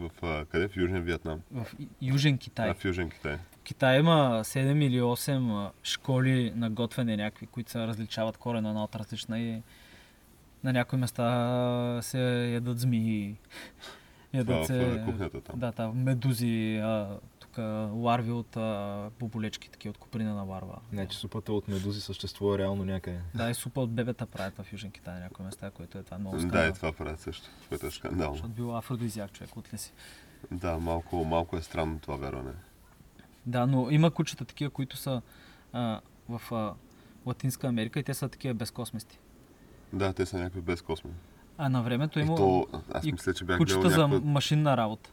[0.00, 0.68] В, къде?
[0.68, 1.40] В Южен Виетнам.
[1.52, 1.66] В
[2.02, 2.70] Южен Китай.
[2.70, 3.38] А, в Южен Китай.
[3.64, 8.84] Китай има 7 или 8 а, школи на готвене някакви, които се различават корена една
[8.84, 9.62] от различна и
[10.64, 13.36] на някои места се ядат змии.
[14.34, 15.02] Ядат се...
[15.04, 15.58] кухнята там.
[15.58, 17.18] Да, да, медузи, а,
[17.60, 20.78] а, ларви от а, боболечки, такива от куприна на ларва.
[20.92, 23.20] Значи супата от медузи съществува реално някъде.
[23.34, 26.18] Да, и супа от бебета правят в Южен Китай на някои места, което е това
[26.18, 26.70] много Да, скандално.
[26.70, 28.32] и това правят също, което е скандално.
[28.32, 29.92] Защото бил афродизиак човек от си.
[30.50, 32.52] Да, малко, малко е странно това вярване.
[33.46, 35.22] Да, но има кучета такива, които са
[35.72, 36.74] а, в а,
[37.26, 39.18] Латинска Америка и те са такива безкосмести.
[39.92, 41.10] Да, те са някакви безкосми.
[41.58, 44.30] А на времето И има то, аз и мисля, че бях кучета гледал за някаква...
[44.30, 45.10] машинна работа.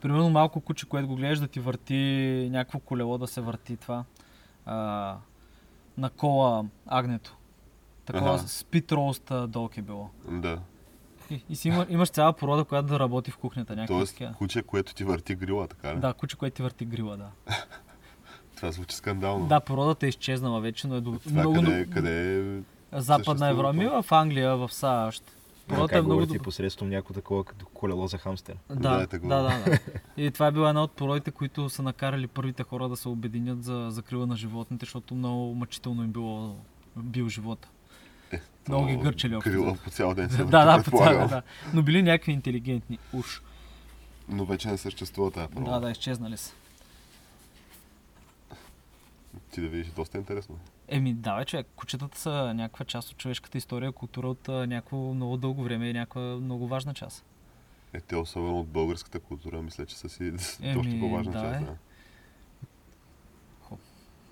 [0.00, 1.94] Примерно малко куче, което го гледаш да ти върти
[2.52, 4.04] някакво колело да се върти това.
[4.66, 5.16] А,
[5.98, 7.36] на кола агнето.
[8.04, 8.48] Такова Аха.
[8.48, 10.10] спит роуст долг е било.
[10.28, 10.58] Да.
[11.30, 13.76] И, и си има, имаш цяла порода, която да работи в кухнята.
[13.76, 14.32] Някакви Тоест, такива.
[14.32, 16.00] куче, което ти върти грила, така ли?
[16.00, 17.30] Да, куче, което ти върти грила, да.
[18.56, 19.46] Това звучи скандално.
[19.46, 21.18] Да, породата е изчезнала вече, но е до...
[21.18, 21.90] Това много, къде, много...
[21.92, 22.38] къде
[22.92, 23.00] е...
[23.00, 25.32] Западна Европа, ми в Англия, в САЩ.
[25.70, 26.38] Породата е много добра.
[26.38, 28.56] посредством някакво такова като колело за хамстер.
[28.68, 29.78] Да, Да, да, е да, да.
[30.16, 33.64] И това е била една от породите, които са накарали първите хора да се обединят
[33.64, 36.56] за закрила на животните, защото много мъчително им било
[36.96, 37.68] бил живота.
[38.68, 39.76] Много ги гърчели взето.
[39.84, 41.14] по цял ден се Да, да, по предполагам.
[41.14, 41.42] цяла, да.
[41.74, 42.98] Но били някакви интелигентни.
[43.12, 43.42] Уж.
[44.28, 45.70] Но вече не съществува тази порода.
[45.70, 46.52] Да, да, изчезнали са.
[49.50, 50.58] Ти да видиш, доста интересно.
[50.92, 55.62] Еми, да, човек, кучетата са някаква част от човешката история, култура от някакво много дълго
[55.62, 57.24] време и някаква много важна част.
[57.92, 60.24] Е, те особено от българската култура, мисля, че са си
[60.62, 61.62] Еми, доста по-важна да, част.
[61.62, 61.64] е.
[61.64, 61.76] Да.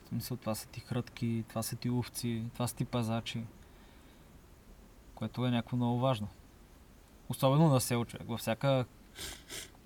[0.05, 3.45] В смисъл, това са ти хрътки, това са ти овци, това са ти пазачи.
[5.15, 6.29] Което е някакво много важно.
[7.29, 8.29] Особено на село човек.
[8.29, 8.85] Във всяка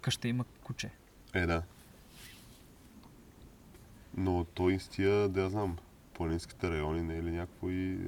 [0.01, 0.91] къща има куче.
[1.35, 1.63] Е, да.
[4.17, 5.79] Но той с тия, да я знам,
[6.15, 7.99] планинските райони не е ли някакво и...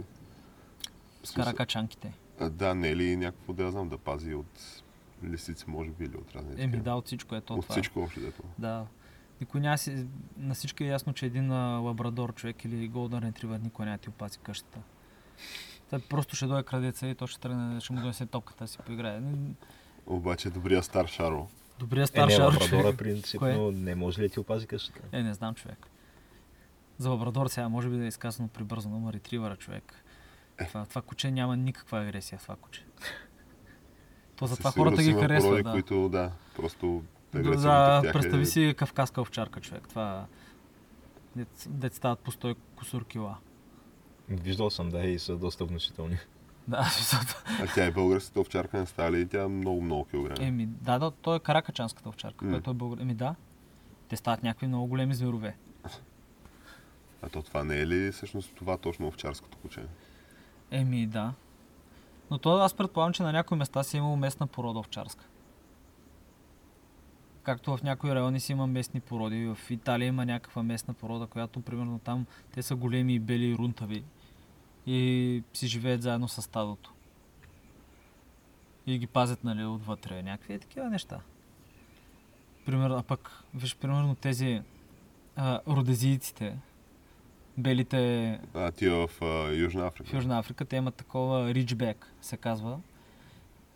[1.24, 2.12] С каракачанките.
[2.40, 4.82] А, Да, не е ли някакво, да я знам, да пази от
[5.24, 7.72] лисици, може би, или от разни Еми да, от всичко е то От това.
[7.72, 8.42] всичко общо дето.
[8.58, 8.86] Да.
[9.40, 10.06] Никой няма си...
[10.36, 14.38] На всички е ясно, че един лабрадор човек или голден ретривър никой няма ти опази
[14.38, 14.78] къщата.
[15.90, 19.20] Той просто ще дойде крадеца и то ще тръгне, ще му донесе топката си поиграе.
[20.06, 21.48] Обаче добрия стар Шаро.
[21.78, 22.96] Добрия Е, стар не, шар лабрадора човек.
[22.98, 25.00] принципно не може ли да ти опази къщата?
[25.12, 25.86] Е, не знам човек.
[26.98, 30.04] За лабрадор сега може би да е изказано прибързано, но ретривъра човек.
[30.68, 32.85] Това, това куче няма никаква агресия, това куче.
[34.37, 35.72] То затова Със сигурност хората ги харесват, породи, да.
[35.72, 37.02] които, да, просто
[37.33, 38.46] Да, представи е...
[38.46, 39.88] си кавказска овчарка, човек.
[39.88, 40.26] Това
[41.66, 43.37] дет, стават по 100 кусур кила.
[44.28, 46.18] Виждал съм, да, и са доста внушителни.
[46.68, 47.44] Да, защото...
[47.62, 49.20] А тя и българската овчарка не става ли?
[49.20, 50.46] И тя много, много килограми.
[50.48, 52.50] Еми, да, да, той е каракачанската овчарка, М.
[52.50, 52.98] което е българ.
[52.98, 53.35] Еми, да.
[54.09, 55.57] Те стават някакви много големи зверове.
[57.26, 59.82] А то това не е ли всъщност това точно овчарското куче?
[60.70, 61.32] Еми, да.
[62.30, 65.24] Но то аз предполагам, че на някои места си е местна порода овчарска.
[67.42, 69.46] Както в някои райони си има местни породи.
[69.46, 73.54] В Италия има някаква местна порода, която примерно там те са големи и бели и
[73.54, 74.04] рунтави.
[74.87, 76.92] И си живеят заедно с стадото.
[78.87, 80.22] И ги пазят, нали, отвътре.
[80.22, 81.20] Някакви такива неща.
[82.66, 84.62] Примерно, а пък, виж, примерно тези
[85.37, 86.58] а, родезийците,
[87.58, 90.10] белите А, тия в а, Южна Африка.
[90.10, 92.78] в Южна Африка, те имат такова риджбек, се казва.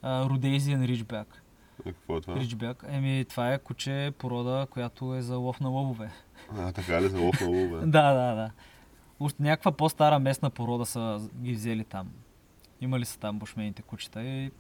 [0.04, 1.42] Родезиен риджбек.
[1.86, 2.36] Е, какво е това?
[2.36, 6.10] Риджбек, еми това е куче порода, която е за лов на лъвове.
[6.56, 7.80] А, така ли за лов на лъвове?
[7.86, 8.50] да, да, да.
[9.20, 12.10] Уж някаква по-стара местна порода са ги взели там.
[12.80, 14.50] Имали са там бушмените кучета и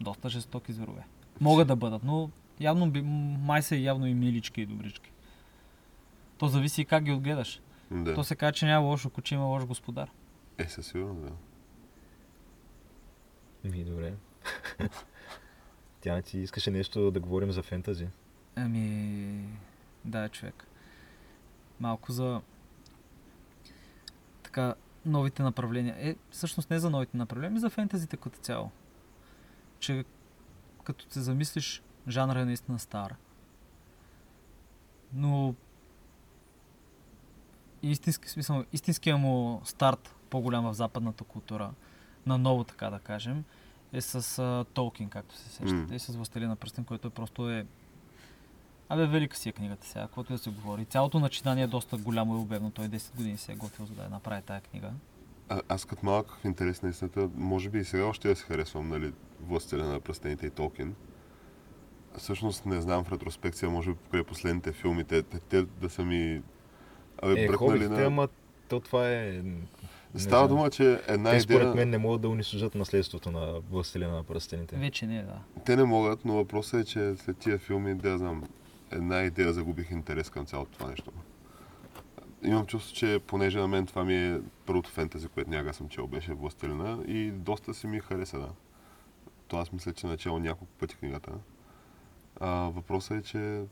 [0.00, 1.02] доста жестоки зверове.
[1.40, 2.30] Могат да бъдат, но
[2.60, 2.92] явно
[3.40, 5.12] май са явно и милички и добрички.
[6.38, 7.60] То зависи и как ги отгледаш.
[7.90, 8.14] Да.
[8.14, 10.10] То се казва, че няма лошо куче, има лош господар.
[10.58, 11.32] Е, със сигурност, да.
[13.68, 14.14] Ми, добре.
[16.00, 18.08] Тя ти искаше нещо да говорим за фентази.
[18.56, 19.48] Ами,
[20.04, 20.66] да, човек.
[21.80, 22.40] Малко за
[24.42, 24.74] така
[25.06, 25.96] новите направления.
[25.98, 28.70] Е, всъщност не за новите направления, ами за фентазите като цяло.
[29.78, 30.04] Че
[30.84, 33.14] като се замислиш, жанра е наистина стар.
[35.12, 35.54] Но
[37.82, 41.70] истински смисъл, истинския му старт, по-голям в западната култура,
[42.26, 43.44] на ново така да кажем,
[43.92, 45.94] е с а, Толкин, както се сещате, М.
[45.94, 47.66] и с Властелина пръстен, който е просто е
[48.92, 50.84] Абе, велика си е книгата сега, каквото и да се говори.
[50.84, 52.70] Цялото начинание е доста голямо и обемно.
[52.70, 54.90] Той 10 години се е готвил за да я направи тази книга.
[55.48, 58.44] А, аз като малък в интерес на истината, може би и сега още да се
[58.44, 60.94] харесвам, нали, Властеля на пръстените и Толкин.
[62.18, 66.04] Всъщност не знам в ретроспекция, може би покрай последните филми, те, те, те да са
[66.04, 66.42] ми
[67.22, 68.06] абе, Е, бръкнали хобитите, на...
[68.06, 68.28] ама
[68.68, 69.42] то това е...
[70.14, 71.40] не Става дума, че една Те идея...
[71.40, 74.76] според мен не могат да унищожат наследството на Властелина на пръстените.
[74.76, 75.38] Вече не, да.
[75.64, 78.44] Те не могат, но въпросът е, че след тия филми, да знам,
[78.90, 81.12] една идея загубих интерес към цялото това нещо.
[82.42, 86.06] Имам чувство, че понеже на мен това ми е първото фентази, което някога съм чел,
[86.06, 88.48] беше Властелина и доста си ми хареса, да.
[89.48, 91.30] То аз мисля, че начало няколко пъти книгата.
[92.40, 93.62] А, въпросът е, че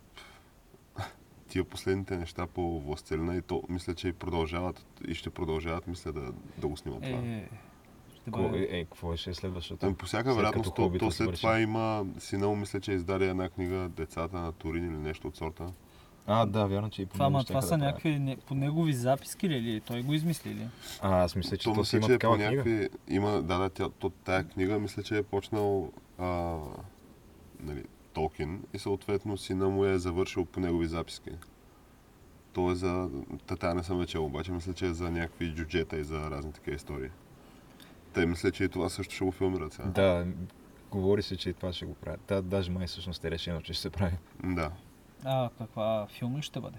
[1.48, 6.12] тия последните неща по Властелина и то мисля, че и продължават и ще продължават, мисля
[6.12, 7.18] да, да го снимат това.
[7.18, 7.48] Е,
[8.36, 9.86] е, е, какво ще е следващото?
[9.86, 11.40] Ами по всяка вероятност, то, то след свърши.
[11.40, 15.36] това има, сина му мисля, че издаде една книга Децата на Турин или нещо от
[15.36, 15.72] сорта.
[16.30, 17.84] А, да, вярно, че и по Това, ма, това да са правят.
[17.84, 20.68] някакви не, по негови записки ли, или той го измисли ли?
[21.02, 22.50] А, аз мисля, че То то, си мисля, има че е по такава книга.
[22.50, 22.88] някакви...
[23.08, 26.58] Има, да, да, тя, то, тая книга мисля, че е почнал а,
[27.60, 27.84] нали,
[28.18, 31.30] Толкин и съответно сина му е завършил по негови записки.
[32.52, 33.10] То е за...
[33.46, 36.52] Та тая не съм вече, обаче мисля, че е за някакви джуджета и за разни
[36.52, 37.08] такива истории.
[38.14, 39.88] Те мисля, че и това също ще го филмират сега.
[39.88, 40.26] Да,
[40.90, 42.20] говори се, че и това ще го правят.
[42.28, 44.16] Да, даже май всъщност е решено, че ще се прави.
[44.44, 44.70] Да.
[45.24, 46.78] А, каква филм ще бъде?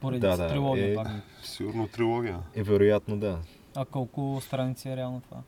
[0.00, 1.06] Поради Да, да, трилогия е- пак.
[1.42, 2.38] Сигурно трилогия.
[2.54, 3.38] Е, вероятно да.
[3.76, 5.42] А колко страници е реално това?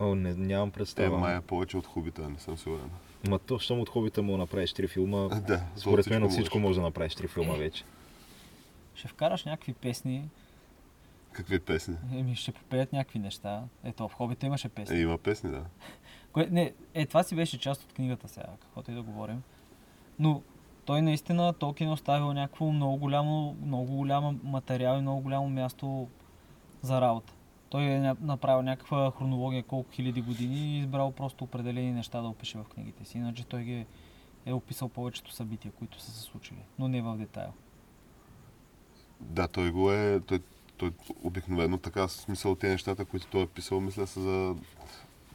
[0.00, 1.18] О, не, нямам Е, представа.
[1.18, 2.90] май е повече от Хубита, не съм сигурен.
[3.28, 6.68] Ма то, щом от хобита му направиш три филма, Да, според мен от всичко може.
[6.68, 7.84] може да направиш три филма вече.
[8.94, 10.28] Ще вкараш някакви песни,
[11.32, 11.96] Какви песни?
[12.14, 13.62] еми ще попеят някакви неща.
[13.84, 15.00] Ето, в Хобита имаше Е, песни.
[15.00, 15.64] има песни, да.
[16.32, 19.42] Кое, не, е, това си беше част от книгата сега, каквото и да говорим.
[20.18, 20.42] Но
[20.84, 26.08] той наистина, Толкин е оставил някакво много голямо, много голямо материал и много голямо място
[26.82, 27.32] за работа.
[27.72, 32.58] Той е направил някаква хронология колко хиляди години и избрал просто определени неща да опише
[32.58, 33.18] в книгите си.
[33.18, 33.86] Иначе той ги е,
[34.46, 37.52] е описал повечето събития, които са се случили, но не в детайл.
[39.20, 40.20] Да, той го е...
[40.20, 40.40] Той,
[40.76, 44.56] той обикновено така, в смисъл тези нещата, които той е писал, мисля са за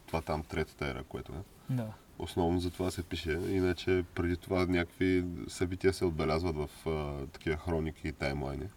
[0.07, 1.73] това там третата ера, което е.
[1.73, 1.93] Да.
[2.19, 7.57] Основно за това се пише, иначе преди това някакви събития се отбелязват в а, такива
[7.57, 8.67] хроники и таймлайни.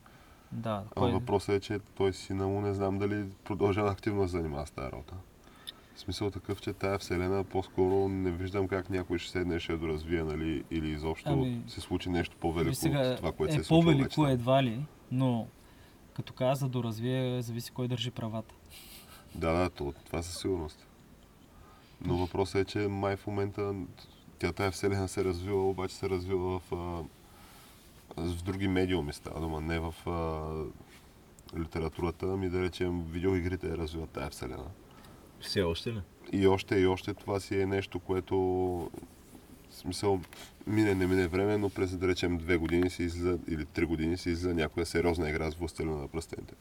[0.52, 1.12] Да, А кой...
[1.12, 4.92] въпросът е, че той сина му не знам дали продължава активно да занимава с тази
[4.92, 5.14] работа.
[5.94, 10.22] В смисъл такъв, че тая вселена по-скоро не виждам как някой ще седне ще доразвие,
[10.22, 13.60] нали, или изобщо Ами, се случи нещо по-велико Виж сега, от това, което е се
[13.60, 14.32] е по-велико вече.
[14.32, 15.46] едва ли, но
[16.14, 18.54] като каза да доразвие, зависи кой държи правата.
[19.34, 20.86] Да, да, то, това със сигурност.
[22.00, 23.74] Но въпросът е, че май в момента
[24.38, 26.72] тя тая вселена се развива, обаче се развива в,
[28.16, 34.10] в други медиуми става дума, не в а, литературата, ами да речем видеоигрите я развиват
[34.10, 34.66] тая вселена.
[35.40, 36.02] Все още ли?
[36.32, 38.36] И още и още това си е нещо, което
[39.70, 40.20] в смисъл
[40.66, 44.16] мине, не мине време, но през да речем две години си излиза, или три години
[44.16, 46.54] си излиза някоя сериозна игра с властелина на пръстените.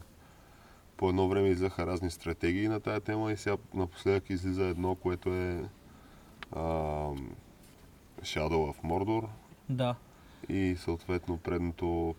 [0.97, 5.29] По едно време излизаха разни стратегии на тая тема и сега напоследък излиза едно, което
[5.29, 5.69] е
[6.51, 6.61] а,
[8.21, 9.27] Shadow of Mordor
[9.69, 9.95] Да.
[10.49, 12.15] И съответно предното...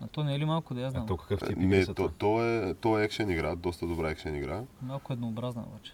[0.00, 1.02] А то не е ли малко да я знам?
[1.02, 4.10] А то какъв тип игри Не, то, то, е, то е екшен игра, доста добра
[4.10, 4.62] екшен игра.
[4.82, 5.92] Малко еднообразна обаче.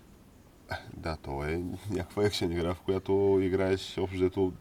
[0.96, 4.52] Да, то е някаква екшен игра, в която играеш общо взето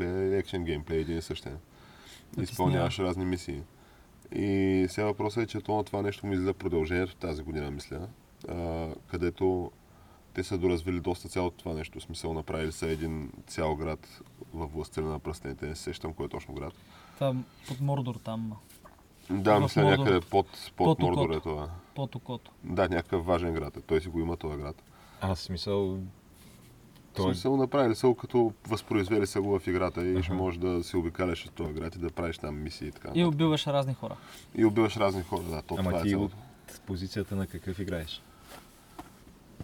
[0.00, 1.58] е екшен геймплей, един и същен.
[2.38, 3.62] Изпълняваш разни мисии.
[4.32, 8.08] И сега въпросът е, че то на това нещо ми излиза продължението тази година, мисля,
[8.48, 9.72] а, където
[10.40, 12.00] те са доразвили доста цялото това нещо.
[12.00, 14.20] В смисъл направили са един цял град
[14.54, 15.66] във властта на пръстените.
[15.66, 16.72] Не се сещам кой е точно град.
[17.18, 18.52] Там под Мордор там,
[19.30, 19.98] Да, В мисля Мордор.
[19.98, 21.38] някъде под, под, Под Мордор окото.
[21.38, 21.70] е това.
[21.94, 22.50] под окото.
[22.64, 23.80] Да, някакъв важен град е.
[23.80, 24.82] Той си го има този град.
[25.20, 25.86] А, в смисъл...
[25.88, 26.00] В
[27.14, 27.24] Той...
[27.24, 30.96] смисъл направили са го като възпроизвели са го в играта и ще можеш да се
[30.96, 33.10] обикаляш от този град и да правиш там мисии и така.
[33.14, 34.16] И убиваш разни хора.
[34.54, 36.36] и убиваш разни хора, да, то Ама е ти цялото.
[36.70, 38.22] от позицията на какъв играеш?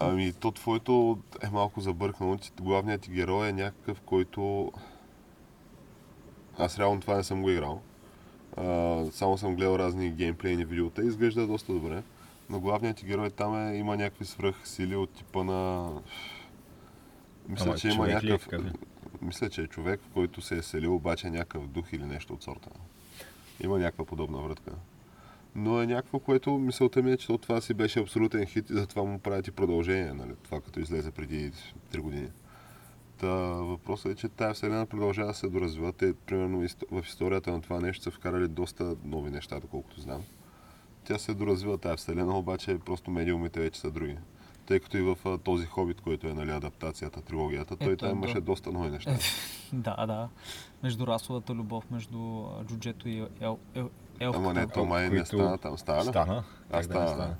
[0.00, 4.72] Ами, то твоето е малко забъркано, че главният ти герой е някакъв, който...
[6.58, 7.80] Аз реално това не съм го играл.
[8.56, 12.02] А, само съм гледал разни геймплейни видеота и изглежда доста добре.
[12.50, 15.90] Но главният ти герой там е, има някакви свръхсили от типа на...
[17.48, 18.48] Мисля, Ама че има ли е, някакъв...
[18.48, 18.72] какъв е?
[19.22, 22.42] Мисля, че е човек, в който се е селил обаче някакъв дух или нещо от
[22.42, 22.70] сорта.
[23.60, 24.72] Има някаква подобна врътка.
[25.56, 28.72] Но е някакво, което мисълта ми е, че то това си беше абсолютен хит и
[28.72, 30.32] затова му правят и продължение, нали?
[30.44, 31.52] това като излезе преди
[31.92, 32.28] 3 години.
[33.18, 35.92] Та, въпросът е, че тази вселена продължава да се доразвива.
[35.92, 40.22] Те, примерно, в историята на това нещо са вкарали доста нови неща, доколкото знам.
[41.04, 44.16] Тя се доразвива тази вселена, обаче просто медиумите вече са други.
[44.66, 48.40] Тъй като и в този хобит, който е нали, адаптацията, трилогията, той там имаше да.
[48.40, 49.16] доста нови неща.
[49.72, 50.28] Да, да.
[50.82, 53.90] Между расовата любов, между джуджето и ел, ел,
[54.20, 54.44] елфката.
[54.44, 55.78] Ама не, то май не стана там.
[55.78, 56.04] Стана?
[56.04, 56.44] Стана.
[56.70, 57.34] А, Как да стана, стана?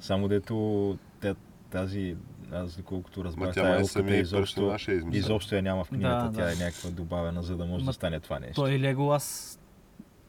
[0.00, 1.34] Само дето тя,
[1.70, 2.16] тази,
[2.52, 6.24] аз доколкото Ма разбрах, тя тая май самия изобщо, е изобщо я няма в книгата,
[6.24, 6.52] Да, тя да.
[6.52, 8.54] е някаква добавена, за да може Ма да стане това нещо.
[8.54, 9.58] Той Леголас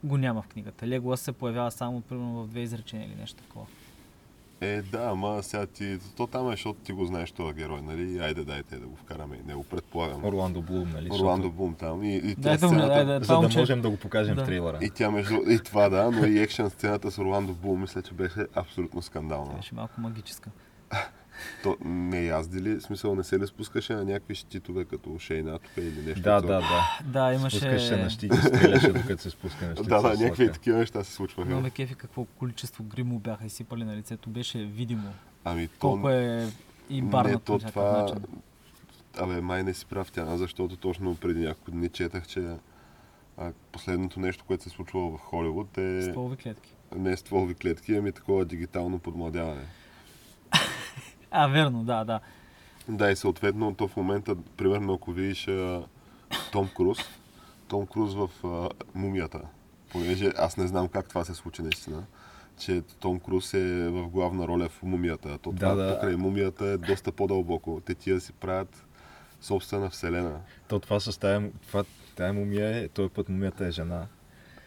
[0.03, 0.87] го няма в книгата.
[0.87, 3.65] Леголас се появява само примерно в две изречения или нещо такова.
[4.61, 5.97] Е, да, ама сега ти...
[6.17, 8.19] То там е, защото ти го знаеш този герой, нали?
[8.19, 10.25] Айде, дайте да го вкараме и него, предполагам.
[10.25, 11.09] Орландо Блум, нали?
[11.11, 12.03] Орландо Защото- Бум там.
[12.03, 12.87] И, и тя Дайте му, сцената...
[12.95, 14.43] дайте, За това да момче- можем да го покажем Да.
[14.43, 14.77] в трейлера.
[14.81, 15.35] И тя между...
[15.47, 19.53] И това да, но и екшен сцената с Орландо Бум, мисля, че беше абсолютно скандална.
[19.53, 20.49] Беше малко магическа.
[21.63, 25.71] То не яздили, в смисъл не се ли спускаше на някакви щитове, като шейна тук
[25.77, 26.21] или нещо.
[26.21, 26.99] Да, да, да.
[27.05, 27.57] Да, имаше...
[27.57, 29.87] Спускаш се на щит и стреляше, докато се спуска на щит.
[29.87, 31.49] Да, да, някакви такива неща се случваха.
[31.49, 34.29] Много ме кефи какво количество грим му бяха изсипали на лицето.
[34.29, 35.13] Беше видимо.
[35.43, 35.79] Ами то...
[35.79, 36.47] Колко е
[36.89, 38.01] и барнат не, то това...
[38.01, 38.17] начин.
[39.17, 42.55] Абе, май не си прав тя, защото точно преди няколко дни четах, че
[43.37, 46.75] а, последното нещо, което се случвало в Холивуд е Стволови клетки.
[46.95, 49.65] не стволови клетки, ами такова дигитално подмладяване.
[51.33, 52.19] А, верно, да, да.
[52.89, 55.83] Да, и съответно, то в момента, примерно, ако видиш а,
[56.51, 56.97] Том Круз,
[57.67, 59.41] Том Круз в а, мумията,
[59.91, 62.03] понеже аз не знам как това се случи наистина,
[62.59, 65.37] че Том Круз е в главна роля в мумията.
[65.37, 65.93] То Да, това да.
[65.95, 67.81] покрай мумията е доста по-дълбоко.
[67.85, 68.85] Те тия си правят
[69.41, 70.39] собствена вселена.
[70.67, 71.83] То това с тая, това,
[72.15, 74.05] тая мумия е, този път мумията е жена.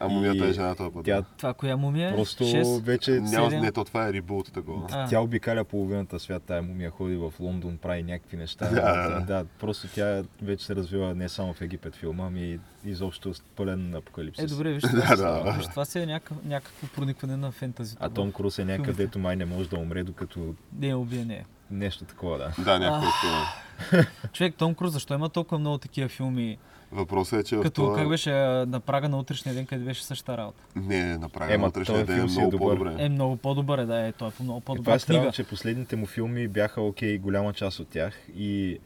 [0.01, 1.05] А мумията И е жената на път.
[1.05, 2.11] Тя Това коя мумия?
[2.11, 2.14] е?
[2.14, 2.82] просто Шест?
[2.82, 3.11] вече...
[3.11, 3.62] Няма, седем.
[3.64, 4.86] не, то това е ребут такова.
[4.92, 5.09] А.
[5.09, 8.68] Тя обикаля половината свят, тая мумия ходи в Лондон, прави някакви неща.
[8.70, 9.20] Да, да, да.
[9.20, 14.45] да, просто тя вече се развива не само в Египет филма, ами изобщо пълен апокалипсис.
[14.45, 15.53] Е, добре, виж, Да, това, да.
[15.53, 17.97] виж, това си е някакъв, някакво проникване на фентази.
[18.01, 21.24] А Том Круз е някъде, дето май не може да умре, докато Не е убие,
[21.24, 21.45] не.
[21.70, 22.64] нещо такова, да.
[22.64, 24.07] Да, някакво такова.
[24.32, 26.59] Човек, Том Круз, защо има толкова много такива филми?
[26.95, 27.97] Въпросът е, че Като, това...
[27.97, 28.30] как беше
[28.66, 30.62] на прага на утрешния ден, къде беше същата работа?
[30.76, 32.78] Не, направи Ема, на утрешния ден е е много добър.
[32.78, 32.95] по-добре.
[32.99, 35.32] Е, много по-добър е, да, е, той е по- много И това по-добра е странно,
[35.32, 38.78] че последните му филми бяха окей, голяма част от тях и,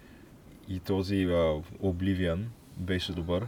[0.68, 2.44] и този uh, Oblivion
[2.76, 3.46] беше добър.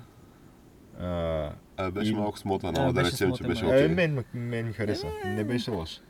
[1.01, 3.71] Uh, А, беше И- малко смотан, Да, но да беше речем, че беше да.
[3.73, 3.89] Е, окей.
[3.89, 5.07] мен, м- мен ми хареса.
[5.27, 6.01] Не беше лош.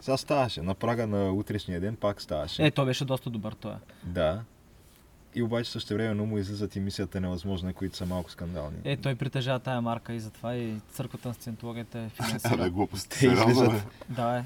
[0.00, 0.62] Сега ставаше.
[0.62, 2.66] На прага на утрешния ден пак ставаше.
[2.66, 3.72] Е, той беше доста добър, той.
[3.72, 3.76] е.
[4.04, 4.40] Да.
[5.36, 8.76] И обаче също време му излизат и мисията невъзможна, които са малко скандални.
[8.84, 12.70] Е, той притежава тая марка и затова и църквата на сциентологията е Абе, финансира.
[12.70, 13.16] глупост.
[13.20, 13.72] Те излизат.
[14.08, 14.44] да, е.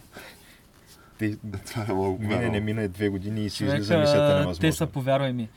[1.19, 1.37] Те,
[1.67, 4.61] Това е много мине, не мине две години и си Човек, излиза мисията невъзможна.
[4.61, 5.49] те са, повярвай ми.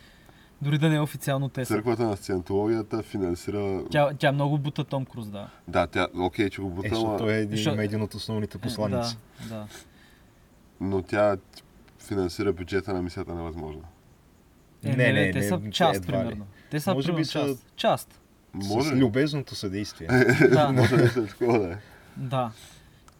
[0.61, 1.73] Дори да не е официално те са.
[1.73, 3.83] Църквата на сциентологията финансира...
[3.91, 5.49] Тя, тя много бута Том Круз, да.
[5.67, 8.13] Да, тя, окей, че го Е, бута, защото ама- той е един, има един от
[8.13, 9.17] основните посланици.
[9.41, 9.67] Е, да, да.
[10.81, 11.37] но тя
[11.99, 13.81] финансира бюджета на мисията невъзможна.
[14.85, 16.17] Е, Не, не, не, не, те не, са част, едва ли.
[16.19, 16.45] примерно.
[16.69, 17.65] Те са Може би примерно са- част.
[17.75, 18.19] Част.
[18.53, 18.97] Може С ли?
[18.97, 20.07] любезното съдействие.
[20.51, 21.77] Да, Може нещо такова да е.
[22.17, 22.51] да,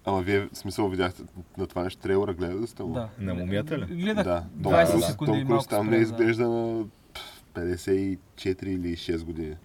[0.05, 1.23] Ама вие, в смисъл, видяхте
[1.57, 2.93] на това нещо трейлера, гледали сте му?
[2.93, 3.09] да.
[3.19, 3.85] На мумията ли?
[3.85, 6.01] Гледах Да, Том 20 Круз- секунди Том и Круз там не да.
[6.01, 6.83] изглежда на
[7.13, 7.21] пф,
[7.55, 8.17] 54
[8.65, 9.55] или 6 години.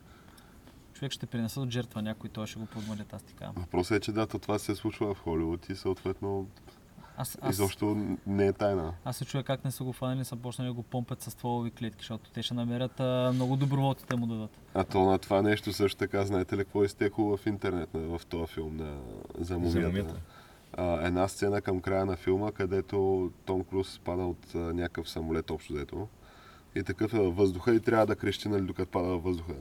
[0.95, 3.55] Човек ще принеса от жертва някой, той ще го подмалят, аз ти казвам.
[3.59, 6.47] Въпросът е, че да, то това се случва в Холивуд и съответно
[7.21, 8.95] Аз, аз, изобщо не е тайна.
[9.05, 11.71] аз се чуя как не са го фанали, са почнали да го помпят с стволови
[11.71, 14.51] клетки, защото те ще намерят а, много доброволци да му дадат.
[14.75, 18.21] А то на това нещо също така, знаете ли какво е изтекло в интернет в
[18.29, 18.99] този филм на,
[19.39, 19.89] за мумията?
[19.89, 20.15] мумията.
[20.73, 25.51] А, една сцена към края на филма, където Том Круз пада от а, някакъв самолет
[25.51, 26.09] общо взето.
[26.75, 29.55] И такъв е във въздуха и трябва да крещи, нали, докато пада във въздуха.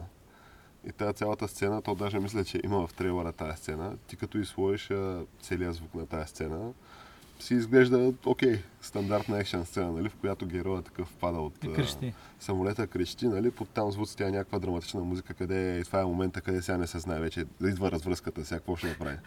[0.88, 3.98] И тази цялата сцена, то даже мисля, че има в трейлера тази сцена.
[4.08, 6.74] Ти като изслоиш а, целият звук на тази сцена,
[7.40, 11.74] си изглежда, окей, стандартна екшен сцена, нали, в която героя такъв пада от И а,
[11.74, 12.14] крещи.
[12.40, 16.06] самолета, крещи, нали, под там звуците е някаква драматична музика, къде е, и това е
[16.06, 19.18] момента, къде сега не се знае вече, идва развръзката, сега какво ще направи.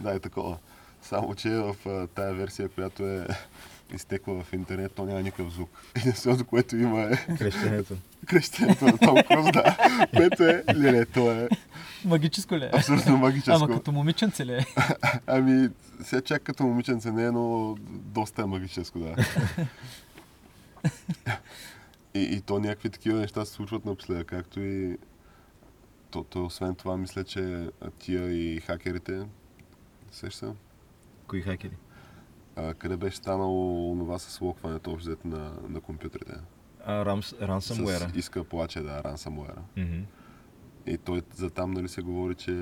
[0.00, 0.58] Да, е такова.
[1.02, 3.26] Само, че в а, тая версия, която е
[3.94, 5.70] изтекла в интернет, то няма никакъв звук.
[5.94, 7.94] Единственото, което има е Крещенето.
[8.26, 9.76] крещенето на Том Круз, да,
[10.16, 11.48] което е, леле, то е
[12.04, 12.70] Магическо ли е?
[12.72, 13.56] абсолютно магическо.
[13.56, 14.66] Ама като момиченце ли е?
[15.26, 15.68] Ами,
[16.02, 19.16] сега чак като момиченце не е, но доста е магическо, да.
[22.14, 24.98] и, и то някакви такива неща се случват напоследък, както и
[26.10, 27.68] то, то, освен това, мисля, че
[27.98, 29.22] тия и хакерите,
[30.12, 30.54] сеща,
[31.26, 31.76] Кои хакери?
[32.58, 36.32] А, къде беше станало това с локването общо взето на, на компютрите.
[36.84, 39.58] А, Рамс, С иска плаче, да, ransomware.
[39.76, 40.00] Мгм.
[40.86, 42.52] И той за там нали се говори, че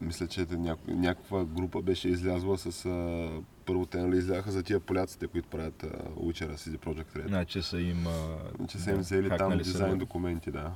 [0.00, 2.86] мисля, че няко, някаква група беше излязла с...
[2.86, 3.28] А,
[3.64, 5.86] първо те нали изляха за тия поляците, които правят а,
[6.16, 7.28] Witcher CD Project Red.
[7.28, 8.06] Значи са им...
[8.06, 9.96] а, че са им взели там дизайн сървъра.
[9.96, 10.72] документи, да.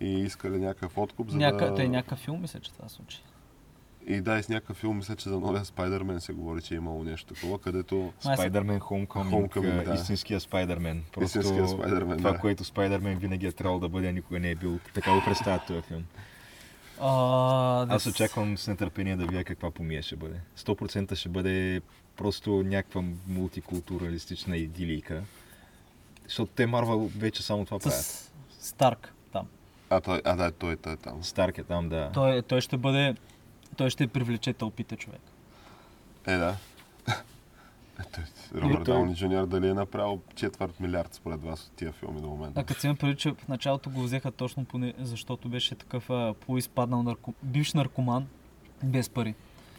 [0.00, 1.66] И искали някакъв откуп, за Няка...
[1.66, 1.74] да...
[1.74, 3.22] Той е някакъв филм, мисля, че това случи.
[4.06, 6.76] И да, и с някакъв филм, мисля, че за новия Спайдермен се говори, че е
[6.76, 8.12] имало нещо такова, където...
[8.22, 9.94] Spider-Man Homecoming, Homecoming, да.
[9.94, 11.00] истинския Spider-Man.
[11.12, 12.38] Просто Истинския Spider-Man, това, да.
[12.38, 14.78] което Spider-Man винаги е трябвало да бъде, никога не е бил.
[14.94, 16.04] Така го представят този филм.
[17.00, 20.40] А, да Аз очаквам с нетърпение да видя каква помия ще бъде.
[20.58, 21.80] 100% ще бъде
[22.16, 25.22] просто някаква мултикултуралистична идилийка.
[26.24, 28.32] Защото те Марвел вече само това правят.
[28.60, 29.46] Старк там.
[29.90, 31.24] А, той, а да, той, той е там.
[31.24, 32.10] Старк е там, да.
[32.14, 33.14] Той, той ще бъде...
[33.76, 35.20] Той ще привлече тълпите човек.
[36.26, 36.56] Е, да.
[37.98, 38.04] Е,
[38.54, 42.28] Робърт той- Дауни Джуниор дали е направил четвърт милиард според вас от тия филми до
[42.28, 42.60] момента?
[42.60, 46.10] А като си има предвид, че в началото го взеха точно поне, защото беше такъв
[46.10, 47.34] а, полуизпаднал нарко...
[47.42, 48.26] бивш наркоман
[48.84, 49.34] без пари.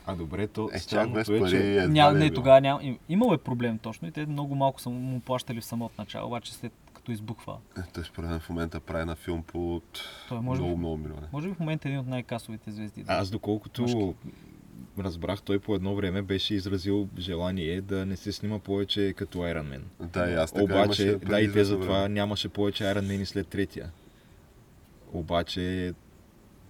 [0.06, 1.88] А добре, то Е, чак без е, пари че...
[1.88, 2.34] Ня, е не, бил.
[2.34, 2.84] тогава няма.
[2.84, 6.28] им- Имало е проблем точно и те много малко са му плащали в самото начало,
[6.28, 6.74] обаче след
[7.04, 7.58] като избухва.
[7.78, 9.82] Е, той според мен в момента прави на филм по
[10.30, 11.28] Той може, много, би, много милиони.
[11.32, 13.04] може би в момента е един от най-касовите звезди.
[13.08, 14.14] Аз доколкото Мъжки.
[14.99, 19.78] разбрах, той по едно време беше изразил желание да не се снима повече като Iron
[19.78, 20.08] Man.
[20.08, 23.26] Да, и аз така Обаче, имаше да, и те затова нямаше повече Iron Man и
[23.26, 23.91] след третия.
[25.14, 25.93] Обаче,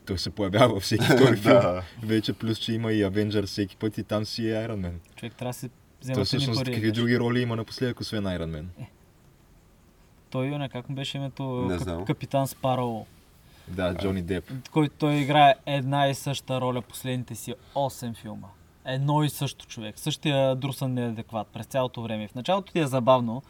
[0.06, 1.54] той се появява във всеки втори филм.
[1.54, 1.84] Да.
[2.04, 4.94] Вече плюс, че има и Avengers всеки път и там си е Iron Man.
[5.16, 8.24] Човек трябва да се Той взема ни всъщност какви да други роли има напоследък, освен
[8.24, 8.66] Iron Man?
[10.34, 11.44] Той, Йоне, как му беше името?
[11.44, 12.06] Не знам.
[12.06, 13.06] Капитан Спаро.
[13.68, 14.52] Да, Джони Деп.
[14.72, 18.48] който той играе една и съща роля последните си 8 филма.
[18.86, 20.00] Едно и също човек.
[20.00, 22.28] Същия друсан неадекват през цялото време.
[22.28, 23.44] В началото ти е забавно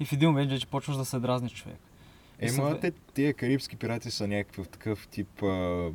[0.00, 1.78] и в един момент вече почваш да се дразниш човек.
[2.38, 5.90] Ема, те, тия карибски пирати са някакъв такъв тип а,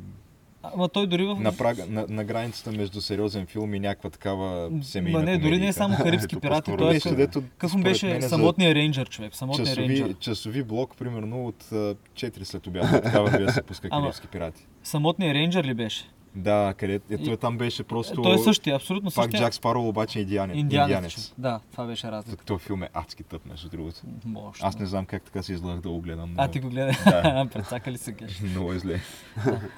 [0.74, 1.36] Ама той дори в...
[1.40, 5.50] на, прага, на, на границата между сериозен филм и някаква такава семейна Ма не, дори
[5.50, 5.72] не е комедийка.
[5.72, 7.14] само карибски пирати, той е...
[7.14, 10.14] дето, според беше мен, за самотния рейнджър човек, самотния часови, рейнджър.
[10.14, 11.74] часови блок, примерно от а,
[12.14, 13.02] 4 след обяд.
[13.02, 14.66] Такава вие се пуска карибски пирати.
[14.82, 16.04] Самотния рейнджър ли беше?
[16.36, 18.22] Да, къде, ето И- е, там беше просто...
[18.22, 19.40] Той е същия, абсолютно Пак същия.
[19.40, 20.56] Джак Спаро, обаче индианец.
[20.56, 20.88] Индианец.
[20.88, 21.34] индианец.
[21.38, 22.44] Да, това беше разлика.
[22.44, 24.00] Този филм е адски тъп, между другото.
[24.24, 24.68] Мощно.
[24.68, 26.34] Аз не знам как така се излъгах да го гледам.
[26.36, 26.42] Но...
[26.42, 26.94] А, ти го гледай.
[27.04, 27.46] Да.
[27.52, 28.40] Прецака ли се геш?
[28.50, 29.00] Много е зле.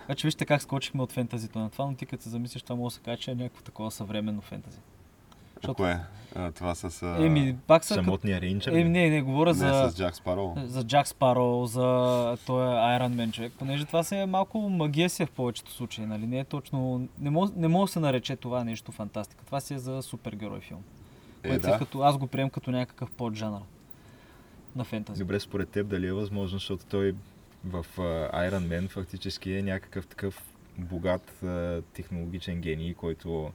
[0.07, 2.93] Значи вижте как скочихме от фентазито на това, но ти като се замислиш, това може
[2.93, 4.79] да се каже, че е някакво такова съвременно фентази.
[5.55, 6.01] Защото- Кое?
[6.35, 7.03] А, това с...
[7.03, 7.27] А...
[7.27, 7.95] Еми, пак са...
[7.95, 8.73] Самотния рейнджър.
[8.73, 9.91] Еми, не, не, говоря Не, за...
[9.91, 10.55] с Джак Спароу.
[10.65, 11.83] за Джак Спаро, за
[12.47, 16.07] той Iron Man човек, понеже това се е малко магия си е в повечето случаи,
[16.07, 16.27] нали?
[16.27, 17.09] Не е точно...
[17.19, 19.45] Не може, не може да се нарече това нещо фантастика.
[19.45, 20.83] Това си е за супергерой филм.
[21.45, 21.79] Е, е да.
[21.79, 23.63] като, аз го прием като някакъв поджанър
[24.77, 25.19] на фентази.
[25.19, 27.15] Добре, според теб дали е възможно, защото той
[27.65, 28.03] в а,
[28.51, 30.43] Iron Man фактически е някакъв такъв
[30.79, 33.53] богат а, технологичен гений, който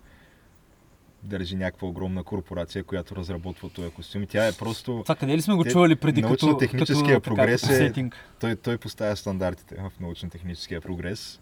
[1.23, 4.25] държи някаква огромна корпорация, която разработва този костюм.
[4.29, 5.01] Тя е просто...
[5.03, 8.15] Това къде ли сме го чували преди като, научно-техническия като, прогрес така, е- като сетинг?
[8.39, 11.39] Той, той поставя стандартите в научно-техническия прогрес.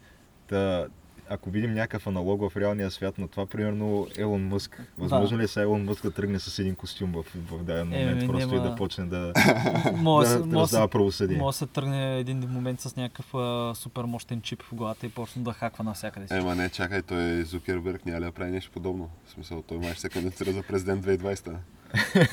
[0.47, 0.87] Та,
[1.33, 4.83] ако видим някакъв аналог в реалния свят на това, примерно Елон Мъск.
[4.97, 8.17] Възможно ли е сега Елон Мъск да тръгне с един костюм в, в даден момент,
[8.17, 9.33] Еми, просто няма- и да почне да,
[9.95, 11.37] Може да, да, да може, раздава да, правосъдие?
[11.37, 15.09] може да се тръгне един момент с някакъв а, супер мощен чип в главата и
[15.09, 16.37] почне да хаква навсякъде.
[16.37, 19.09] Ема не, чакай, той Зукерберг няма ли да прави нещо подобно?
[19.25, 21.55] В смисъл, той май ще се кандидатира за президент 2020.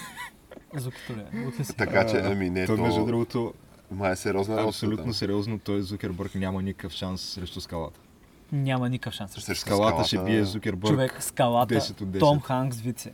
[0.75, 1.21] Звукито ли?
[1.21, 1.75] е?
[1.77, 3.55] Така че, ами не, той, то между другото,
[3.91, 4.69] май е сериозна работа.
[4.69, 5.15] абсолютно там.
[5.15, 8.01] сериозно, той Зукербърг няма никакъв шанс срещу скалата.
[8.53, 9.33] Няма никакъв шанс.
[9.33, 10.91] срещу Срещу Скалата ще бие Зукербърг.
[10.93, 12.19] Човек, скалата, 10 от 10.
[12.19, 13.13] Том Ханкс, вице.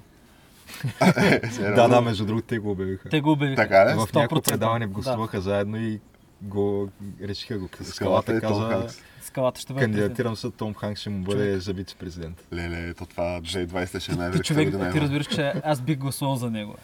[1.61, 3.09] Да, да, между другото те го обявиха.
[3.09, 3.63] Те го обявиха.
[3.63, 3.95] Така ли?
[3.95, 4.15] в 100%.
[4.15, 4.93] някакво предаване Да.
[4.93, 6.01] гостуваха заедно и
[6.43, 6.89] го
[7.23, 7.69] решиха го.
[7.69, 9.03] Скалата Скалата е Том каза, Ханкс.
[9.23, 12.47] Скалата ще бъде кандидатирам се, Том Ханкс ще му бъде за вице-президент.
[12.53, 16.51] Леле, ето това 2020 ще е най-великата човек, ти разбираш, че аз бих гласувал за
[16.51, 16.77] него.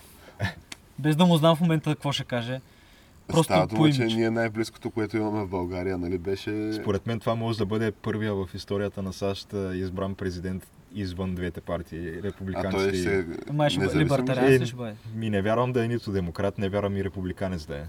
[0.99, 2.61] Без да му знам в момента какво ще каже.
[3.31, 6.73] Просто Става дума, че ние най-близкото, което имаме в България, нали, беше...
[6.73, 11.61] Според мен това може да бъде първия в историята на САЩ избран президент извън двете
[11.61, 12.97] партии, А той републиканците.
[12.97, 13.27] и- ще...
[13.53, 14.95] Май ще бъде либертарианец Е, ли ще бъде?
[15.15, 17.85] Ми не вярвам да е нито демократ, не вярвам и републиканец да е.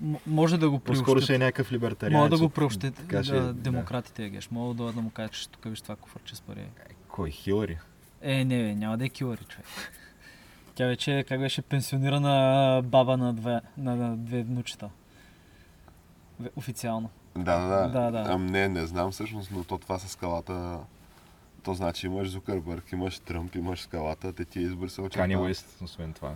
[0.00, 1.24] М- може да го По-скоро приобщят.
[1.24, 2.16] ще е някакъв либертарианец.
[2.16, 4.50] Мога да го приобщят така да, ще е, демократите, геш.
[4.50, 6.64] Мога да, да му кажеш, че тук виж това куфърче с пари.
[7.08, 7.30] Кой?
[7.30, 7.78] Хилари?
[8.22, 9.66] Е, не, бе, няма да е килъри, човек.
[10.74, 14.90] Тя вече, е, как беше пенсионирана баба на две, на, на две внучета.
[16.56, 17.08] Официално.
[17.36, 17.88] Да, да, да.
[17.88, 18.32] Да, да.
[18.32, 20.78] Ам, не, не знам всъщност, но то това с скалата...
[21.62, 25.22] То значи имаш Зукърбърг, имаш Тръмп, имаш скалата, те тия избори са очаква.
[25.22, 26.30] Кани Уест, освен това.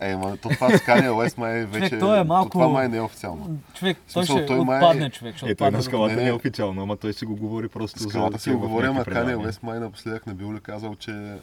[0.00, 1.98] Е, ма, то това с Кани Уест май вече...
[1.98, 3.58] той е малко- Това май не е официално.
[3.74, 5.36] Човек, той ще той май- отпадне, човек.
[5.36, 7.98] Ще Е, той на скалата Не, не е официално, ама той си го говори просто
[8.00, 9.34] Скалата за си го говори, ама Кани.
[9.34, 11.36] Уест май напоследък не бил ли казал, че...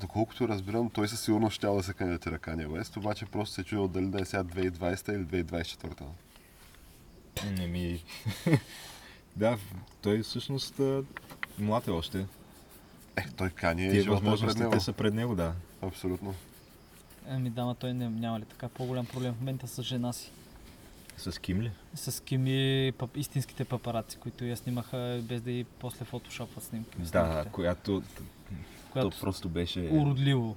[0.00, 3.88] Доколкото разбирам, той със сигурност щял да се кандидатира Кани Уест, обаче просто се чудил
[3.88, 6.02] дали да е сега 2020 или 2024.
[7.58, 8.04] Не ми...
[9.36, 9.58] да,
[10.02, 10.80] той всъщност
[11.58, 12.26] млад е още.
[13.16, 15.52] Е, той Кани е Тия живота е пред са пред него, да.
[15.82, 16.34] Абсолютно.
[17.28, 20.30] Ами да, той не, няма ли така по-голям проблем в момента с жена си.
[21.16, 21.70] С Ким ли?
[21.94, 26.98] С Кими пап, истинските папараци, които я снимаха без да и после фотошопват снимки.
[26.98, 28.02] Да, снимките, която...
[28.92, 29.88] която То просто беше...
[29.92, 30.56] уродливо.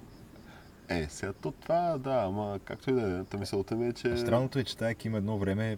[0.89, 4.17] Е, сега то това, да, ама както и да е, та мисълта ми е, че...
[4.17, 5.77] Странното е, че тая Ким едно време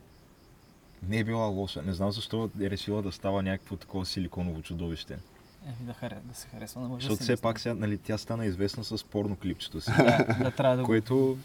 [1.08, 1.82] не е била лоша.
[1.82, 5.18] Не знам защо е решила да става някакво такова силиконово чудовище.
[5.66, 8.18] Еми да, харе, да се харесва на мъжа Защото си, все пак сега, нали, тя
[8.18, 9.92] стана известна с порно клипчето си.
[9.98, 10.88] Да, да трябва да го...
[10.88, 11.38] което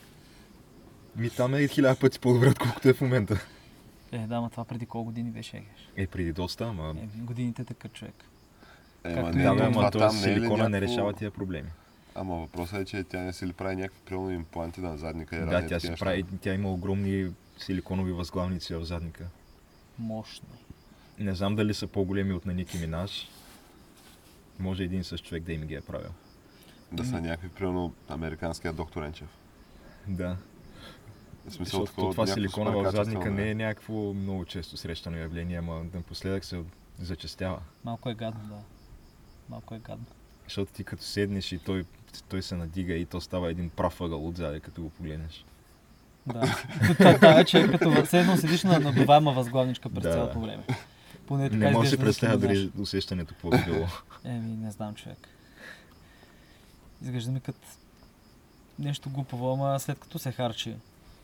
[1.17, 3.41] ми там е хиляда пъти по-добре, отколкото е в момента.
[4.13, 5.89] Е, да, ма това преди колко години беше, геш.
[5.97, 6.95] Е, преди доста, ама...
[6.99, 8.15] Е, годините така човек.
[9.05, 10.93] Е, както ма и не, Да, ама това то там не е силикона не някакво-
[10.93, 11.69] решава тия проблеми.
[12.15, 15.41] Ама въпросът е, че тя не си ли прави някакви примерно импланти на задника и
[15.41, 16.05] Да, тя си неща?
[16.05, 19.25] прави, тя има огромни силиконови възглавници в задника.
[19.99, 20.49] Мощно.
[21.19, 23.29] Не знам дали са по-големи от на Ники Минаж.
[24.59, 26.11] Може един същ човек да им ги е правил.
[26.93, 29.29] Да са някакви, примерно, американския доктор Енчев.
[30.09, 30.37] Да.
[31.47, 35.59] В смисъл, Защото това някакво силикона в задника не е някакво много често срещано явление,
[35.59, 36.63] ама напоследък се
[36.99, 37.59] зачестява.
[37.85, 38.57] Малко е гадно, да.
[39.49, 40.07] Малко е гадно.
[40.45, 41.85] Защото ти като седнеш и той,
[42.29, 45.45] той се надига и то става един прав ъгъл отзаде, като го погледнеш.
[46.27, 46.57] Да.
[46.99, 50.65] Така е, че е като все едно седиш на надуваема възглавничка през Да, цялото време.
[51.27, 53.87] Поне така Не може да изглежда, представя дори усещането какво би било.
[54.25, 55.29] Еми, не знам човек.
[57.03, 57.59] Изглежда ми като
[58.79, 60.75] нещо глупаво, ама след като се харчи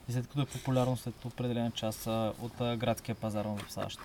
[0.09, 2.07] и след като е популярно след определен час
[2.41, 3.99] от градския пазар в САЩ.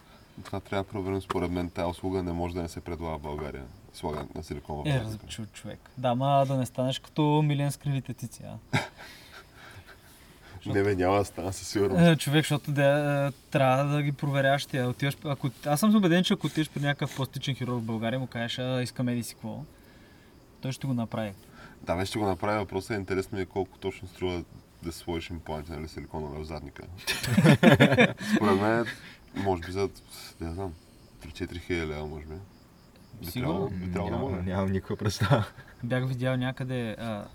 [0.43, 1.22] Това трябва да проверим.
[1.22, 3.63] Според мен тази услуга не може да не се предлага в България.
[3.93, 5.23] Слага на силиконова Е, фабрика.
[5.23, 5.79] разчу човек.
[5.97, 8.79] Да, ма да не станеш като Милен с кривите цици, а?
[10.65, 12.01] Не бе, няма да стана със сигурност.
[12.01, 12.85] Е, човек, защото да,
[13.27, 14.87] е, трябва да ги проверяваш тя.
[14.87, 18.27] Отиваш, ако, аз съм убеден, че ако отидеш при някакъв пластичен хирург в България, му
[18.27, 19.63] кажеш, а, искаме ли си какво,
[20.61, 21.33] той ще го направи.
[21.81, 22.59] Да, бе, ще го направя.
[22.59, 24.43] Въпросът е интересно ми е колко точно струва
[24.83, 26.83] да сложиш импланти, нали, силиконова в задника.
[28.35, 28.85] Според мен,
[29.35, 29.89] може би за,
[30.41, 30.73] не знам,
[31.25, 32.35] 3-4 хиляди лева, може би.
[33.20, 33.70] Би Сигурно?
[33.74, 34.49] би трябвало да Нямам, може.
[34.49, 35.43] нямам никаква представа.
[35.84, 37.26] Бях видял някъде а,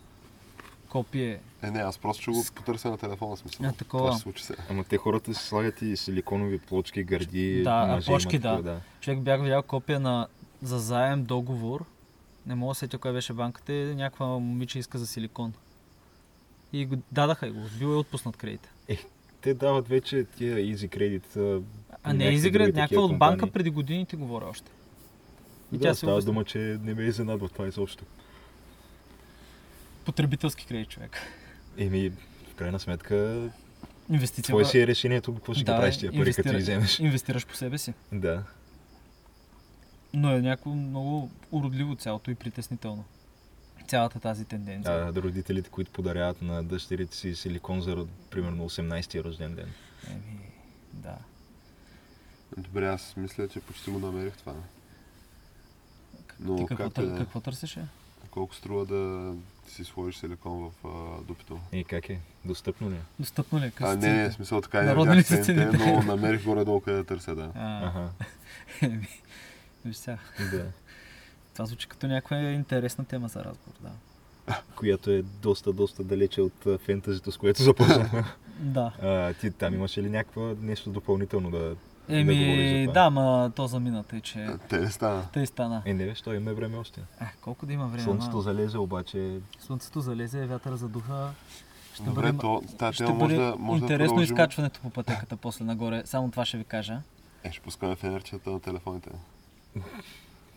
[0.89, 1.41] копие.
[1.63, 3.67] Е, не, аз просто ще го потърся на телефона, смисъл.
[3.67, 4.01] А, такова.
[4.01, 4.63] Това ще се случи сега.
[4.71, 8.63] Ама те хората си слагат и силиконови плочки, гърди, Да, мъже плочки, да.
[8.63, 8.81] да.
[9.01, 10.27] Човек бях видял копия на
[10.63, 11.85] за заем договор.
[12.47, 15.53] Не мога да сетя коя беше банката и някаква момиче иска за силикон.
[16.73, 17.61] И го дадаха и го.
[17.79, 18.69] Бил е отпуснат кредит.
[19.41, 21.63] Те дават вече тия Easy Credit.
[22.03, 24.71] а, не изиграт, други някаква от банка преди години ти говоря още.
[25.73, 26.27] И да, тя става обясни.
[26.27, 28.05] дума, че не ме изненадва това изобщо.
[30.05, 31.17] Потребителски кредит, човек.
[31.79, 32.13] Еми,
[32.51, 33.49] в крайна сметка,
[34.11, 34.53] Инвестиция.
[34.53, 36.99] твое си е решението, какво ще Да, ги правиш тия пари, като ги вземеш.
[36.99, 37.95] Инвестираш по себе си.
[38.13, 38.43] Да.
[40.15, 43.05] Но е някакво много уродливо цялото и притеснително.
[43.89, 44.95] Цялата тази тенденция.
[44.95, 49.73] А, да, родителите, които подаряват на дъщерите си силикон за, примерно, 18-ти рожден ден.
[50.11, 50.41] Еми,
[50.93, 51.17] да.
[52.57, 54.55] Добре, аз мисля, че почти го намерих това.
[56.45, 57.15] Но Ти какво, тър...
[57.15, 57.17] е.
[57.19, 57.85] какво търсеше?
[58.31, 59.33] Колко струва да
[59.69, 61.61] си сложиш силикон в а, дупето?
[61.73, 62.21] И как е?
[62.45, 63.01] Достъпно ли е?
[63.19, 63.73] Достъпно ли е?
[63.81, 66.81] А, не, не, смисъл така и не Народни ли видях са цените, но намерих горе-долу
[66.81, 67.51] къде да търся, да.
[67.55, 68.09] А, Ага,
[69.85, 70.19] виж сега.
[70.53, 70.67] да.
[71.53, 73.91] Това звучи като някаква интересна тема за разговор, да.
[74.77, 78.25] Която е доста, доста далече от фентазито, с което започнахме.
[78.59, 78.93] Да.
[79.03, 81.77] А, ти там имаше ли някаква нещо допълнително да...
[82.09, 82.93] да Еми, това?
[82.95, 85.27] да, ма то замина, тъй че Те не стана.
[85.33, 85.83] тъй стана.
[85.85, 87.01] Е, не, бе, що имаме време още.
[87.21, 88.43] Е, колко да има време, Слънцето ма.
[88.43, 91.31] залезе, обаче Слънцето залезе, вятъра задуха.
[91.95, 94.35] Ще Добре, бъде, то, тази ще може бъде да, може да интересно продължим.
[94.35, 96.03] изкачването по пътеката после нагоре.
[96.05, 97.01] Само това ще ви кажа.
[97.45, 99.11] Е, ще пускаме фенерчета на телефоните.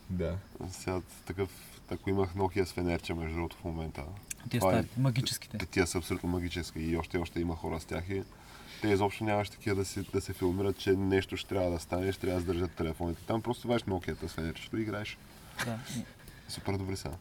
[0.09, 0.35] да.
[0.69, 1.49] Сега такъв,
[1.91, 4.03] ако имах Nokia с фенерче, между другото, в момента.
[4.49, 5.57] Тия Това е- магическите.
[5.57, 8.23] Те, тия са абсолютно магически и още още има хора с тях и
[8.81, 12.11] те изобщо нямаш такива да, си, да се филмират, че нещо ще трябва да стане,
[12.11, 13.21] ще трябва да задържат телефоните.
[13.27, 15.17] Там просто вадиш Nokia с фенерчето и играеш.
[15.65, 15.79] Да.
[16.47, 17.11] Супер добри са.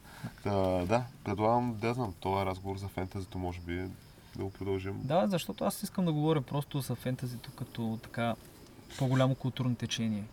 [0.42, 0.50] Та,
[0.86, 3.74] да, предлагам, да знам, това разговор за фентазито може би
[4.36, 5.00] да го продължим.
[5.04, 8.34] да, защото аз искам да говоря просто за фентазито като така
[8.98, 10.24] по-голямо културно течение.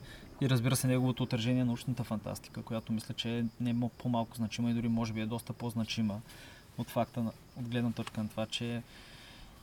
[0.41, 4.35] И разбира се, неговото отражение на научната фантастика, която мисля, че е не мо- по-малко
[4.35, 6.21] значима и дори може би е доста по-значима
[6.77, 8.83] от факта, от гледна точка на това, че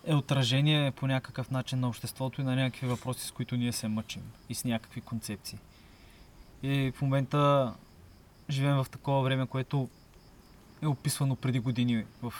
[0.04, 3.88] е отражение по някакъв начин на обществото и на някакви въпроси, с които ние се
[3.88, 5.58] мъчим и с някакви концепции.
[6.62, 7.74] И в момента
[8.50, 9.88] живеем в такова време, което
[10.82, 12.34] е описвано преди години в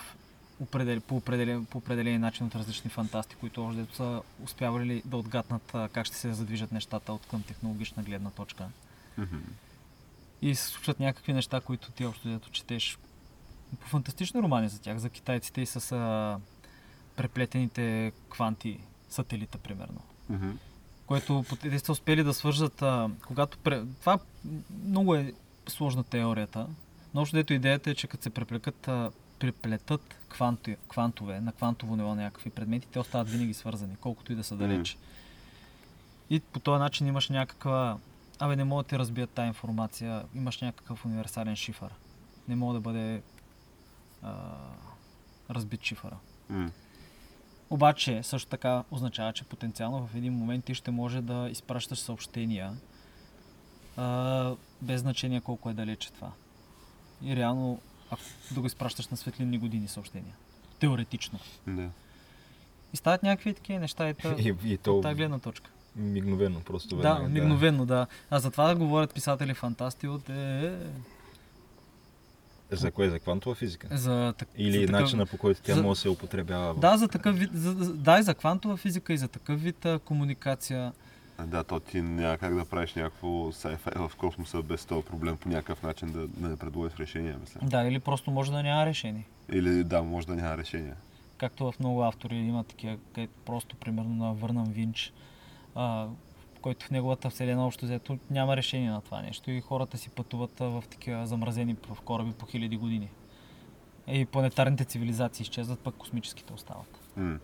[0.60, 1.00] определ...
[1.00, 1.64] по, определен...
[1.64, 6.32] по определен начин от различни фантасти, които още са успявали да отгаднат как ще се
[6.32, 8.68] задвижат нещата от към технологична гледна точка.
[9.18, 9.36] Мгм.
[10.42, 12.98] И се случват някакви неща, които ти общо дето четеш
[13.80, 16.38] по фантастични романи за тях, за китайците и с а,
[17.16, 20.00] преплетените кванти сателита, примерно.
[20.30, 20.50] Мгм.
[21.06, 23.58] Което те са успели да свържат, а, когато...
[23.58, 23.82] Пре...
[24.00, 24.18] Това
[24.84, 25.32] много е
[25.68, 26.66] сложна теорията,
[27.14, 31.96] но общо дето идеята е, че като се преплекат, а, преплетат кванти, квантове на квантово
[31.96, 34.98] ниво някакви предмети, те остават винаги свързани, колкото и да са далеч.
[36.30, 37.98] И по този начин имаш някаква...
[38.38, 41.94] Абе, не мога да ти разбият тази информация, имаш някакъв универсален шифър.
[42.48, 43.22] Не мога да бъде
[44.22, 44.34] а,
[45.50, 46.16] разбит шифъра.
[46.50, 46.70] М.
[47.70, 52.72] Обаче, също така означава, че потенциално в един момент ти ще може да изпращаш съобщения
[53.96, 54.52] а,
[54.82, 56.30] без значение колко е далече това.
[57.22, 60.34] И реално, ако да го изпращаш на светлинни години съобщения.
[60.78, 61.38] Теоретично.
[61.66, 61.88] Да.
[62.92, 65.70] И стават някакви такива неща и, та, И, и то тази гледна точка.
[65.96, 67.28] мигновено просто Да, веднага.
[67.30, 68.06] мигновено, да.
[68.30, 70.78] А затова да говорят писатели фантасти от е,
[72.72, 73.10] За кое?
[73.10, 73.88] За квантова физика?
[73.90, 76.74] за, так, Или за такъв, начина по който тя за- може да се употребява?
[76.74, 79.62] в- Да, за такъв вид, за, за- да, и за квантова физика, и за такъв
[79.62, 80.92] вид а, комуникация.
[81.40, 85.48] Да, то ти няма как да правиш някакво sci-fi в космоса без този проблем по
[85.48, 87.60] някакъв начин да, да не предложиш решение, мисля.
[87.62, 89.24] Да, или просто може да няма решение.
[89.48, 90.94] Или да, може да няма решение.
[91.38, 95.12] както в много автори има такива, където просто примерно на Върнам Винч,
[95.74, 96.06] а,
[96.62, 100.58] който в неговата вселена общо взето няма решение на това нещо и хората си пътуват
[100.58, 103.08] в такива замразени в кораби по хиляди години.
[104.06, 107.00] И планетарните цивилизации изчезват, пък космическите остават.
[107.16, 107.38] М.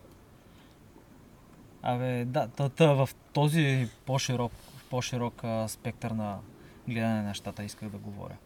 [1.83, 4.53] Абе, да, та, та, в този по-широк,
[4.91, 6.39] по-широк спектър на
[6.89, 8.37] гледане на нещата исках да говоря.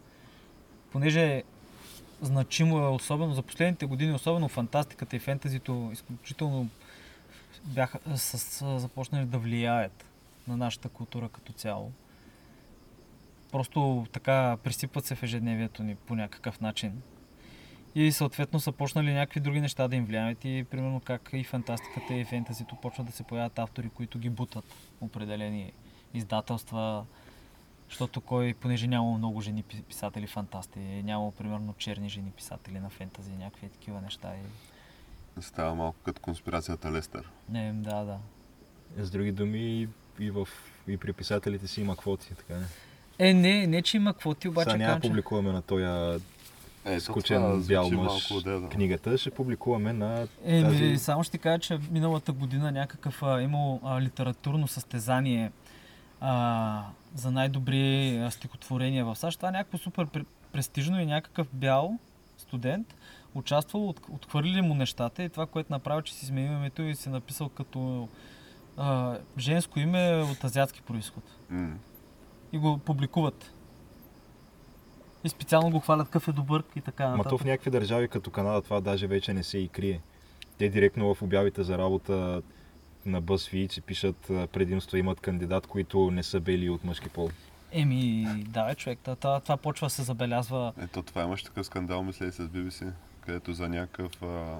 [0.92, 1.42] Понеже
[2.22, 6.68] значимо е, особено за последните години, особено фантастиката и фентезито, изключително
[7.64, 10.09] бяха с, с, започнали да влияят
[10.50, 11.92] на нашата култура като цяло.
[13.52, 17.02] Просто така присипват се в ежедневието ни по някакъв начин.
[17.94, 22.14] И съответно са почнали някакви други неща да им влияят и примерно как и фантастиката
[22.14, 24.64] и фентазито почват да се появят автори, които ги бутат
[25.00, 25.72] определени
[26.14, 27.04] издателства,
[27.88, 32.90] защото кой, понеже няма много жени пи- писатели фантасти, няма примерно черни жени писатели на
[32.90, 34.32] фентази, някакви такива неща.
[34.36, 35.42] И...
[35.42, 37.30] Става малко като конспирацията Лестър.
[37.48, 38.18] Не, да, да.
[38.96, 39.88] С други думи,
[40.20, 40.48] и, в,
[40.88, 42.66] и при писателите си има квоти, така не?
[43.28, 45.08] Е, не, не, че има квоти, обаче Сега няма че...
[45.08, 45.84] публикуваме на този
[46.84, 48.68] Е, скучен бял мъж малко, да, да.
[48.68, 50.98] книгата, ще публикуваме на Еми, тази...
[50.98, 55.52] само ще ти кажа, че миналата година някакъв а, имал а, литературно състезание
[56.20, 56.82] а,
[57.14, 59.38] за най-добри а, стихотворения в САЩ.
[59.38, 61.98] Това е някакво супер пре- престижно и някакъв бял
[62.38, 62.94] студент
[63.34, 67.08] участвал, от, отхвърлили му нещата и това, което направи, че си сменил името и си
[67.08, 68.08] написал като
[68.80, 71.24] а, женско име от азиатски происход.
[71.50, 71.74] М.
[72.52, 73.52] И го публикуват.
[75.24, 77.40] И специално го хвалят какъв е добър и така Ма то нататък.
[77.40, 80.00] в някакви държави като Канада това даже вече не се и крие.
[80.58, 82.42] Те директно в обявите за работа
[83.06, 84.16] на BuzzFeed си пишат
[84.52, 87.30] предимство имат кандидат, които не са бели от мъжки пол.
[87.72, 88.98] Еми, да, е, човек.
[89.02, 90.72] Това, това, това почва да се забелязва.
[90.82, 94.56] Ето това имаше такъв скандал, мисля и с BBC, където за някакъв, а,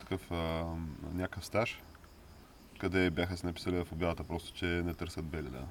[0.00, 0.64] такъв, а,
[1.14, 1.80] някакъв стаж,
[2.80, 5.62] къде бяха се написали в обявата, просто че не търсят бели, да.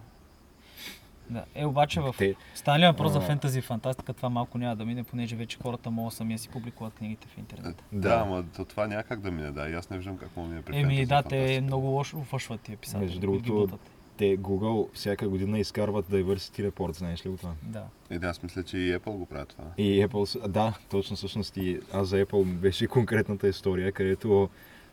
[1.30, 1.44] Да.
[1.56, 4.86] Е, обаче в Те, стане ли въпрос за фентази и фантастика, това малко няма да
[4.86, 7.84] мине, понеже вече хората могат сами да си публикуват книгите в Е, интернет.
[7.92, 8.16] да, Да.
[8.16, 9.70] ама то това няма как да мине, да.
[9.70, 12.62] И аз не виждам как мога да мине при Еми, да, те много лошо фъшват
[12.62, 13.06] тия писатели.
[13.06, 13.80] Между другото,
[14.18, 17.54] те Google всяка година изкарват Diversity Report, знаеш ли го това?
[17.64, 17.84] Да.
[18.12, 19.64] И да, аз мисля, че и Apple го правят това.
[19.78, 24.50] И Apple, да, точно всъщност и аз за Apple беше конкретната история, където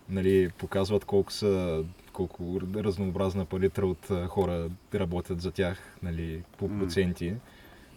[0.09, 1.85] нали, показват колко са
[2.17, 7.35] колко разнообразна палитра от хора работят за тях, нали, по проценти.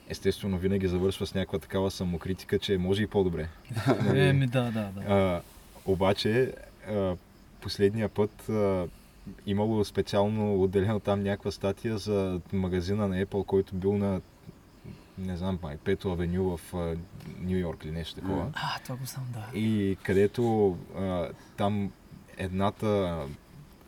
[0.09, 3.49] Естествено, винаги завършва с някаква такава самокритика, че може и по-добре.
[4.15, 5.01] Еми, да, да, да.
[5.07, 5.41] А,
[5.85, 6.53] обаче,
[6.87, 7.15] а,
[7.61, 8.87] последния път а,
[9.45, 14.21] имало специално отделено там някаква статия за магазина на Apple, който бил на
[15.17, 16.73] не знам, май, Пето авеню в
[17.39, 18.51] Нью Йорк или нещо такова.
[18.53, 19.59] А, това го знам, да.
[19.59, 21.91] И където а, там
[22.37, 23.17] едната,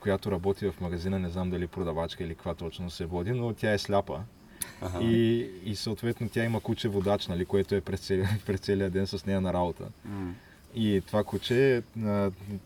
[0.02, 3.74] която работи в магазина, не знам дали продавачка или каква точно се води, но тя
[3.74, 4.20] е сляпа.
[4.82, 5.04] Аха.
[5.04, 9.08] И, и съответно тя има куче водач, нали, което е през целия, през целия ден
[9.08, 9.84] с нея на работа.
[10.06, 10.34] М.
[10.76, 11.84] И това куче,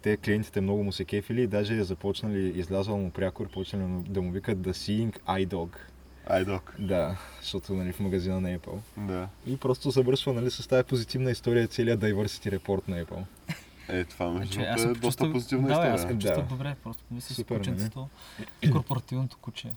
[0.02, 4.22] те клиентите много му се кефили и даже е започнали, излязъл му прякор, почнали да
[4.22, 5.70] му викат The Seeing Eye Dog.
[6.28, 6.74] Айдок.
[6.80, 8.78] Да, защото нали, в магазина на Apple.
[8.98, 9.28] Да.
[9.48, 13.24] И просто завършва нали, с тази позитивна история целият Diversity Report на Apple.
[13.90, 16.00] Е, това между Значи, аз другото е се доста почувствах- позитивна да, аз история.
[16.00, 16.50] се почувствах Да.
[16.50, 17.60] добре, просто помисля си Супер, нали?
[17.60, 18.10] кученцето,
[18.72, 19.72] корпоративното куче.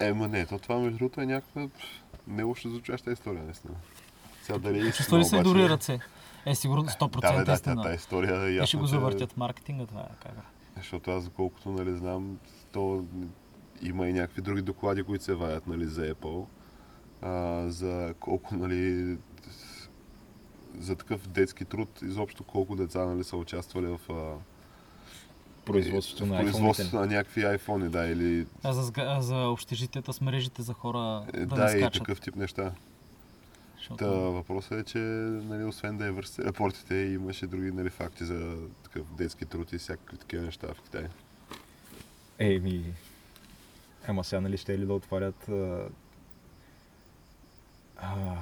[0.00, 1.68] Е, ма не, то това между другото е някаква
[2.26, 3.74] не лошо звучаща история, наистина.
[4.42, 5.98] Сега дали е Чувства ли се обаче- ръце?
[6.46, 7.82] Е, сигурно 100% Да, бе, да, тя, истина.
[7.82, 10.32] тази история е Те ще ясно, го че- завъртят маркетинга, това е как.
[10.76, 12.38] Защото аз, доколкото нали, знам,
[12.72, 13.04] то
[13.82, 16.44] има и някакви други доклади, които се ваят нали, за Apple.
[17.22, 17.30] А,
[17.68, 19.16] за колко, нали,
[20.80, 24.38] за такъв детски труд, изобщо колко деца нали, са участвали в, а,
[25.64, 30.62] Производството на производството на някакви iPhone, да, или А за, а за общежитията с мрежите
[30.62, 32.02] за хора е, да, да, не и скачат.
[32.02, 32.72] такъв тип неща.
[33.76, 33.96] Защото...
[33.96, 38.56] Та, въпросът е, че нали, освен да е върсти репортите, имаше други нали, факти за
[38.82, 41.06] такъв детски труд и всякакви такива неща в Китай.
[42.38, 42.84] Еми,
[44.08, 45.88] ама сега нали ще ли да отварят а...
[47.96, 48.36] А,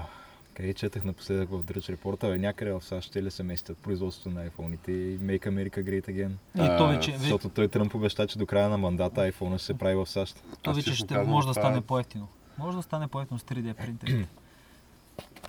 [0.54, 4.30] къде четах напоследък в Drudge Report, бе, някъде в САЩ ще ли се местят производството
[4.30, 6.30] на iPhone-ите и Make America Great Again.
[6.56, 9.66] И то вече, ве- Защото той Тръмп обеща, че до края на мандата iPhone ще
[9.66, 10.42] се прави в САЩ.
[10.62, 12.28] то вече ще може да стане е- по-ефтино.
[12.58, 14.28] Може да стане по-ефтино с 3D принтерите.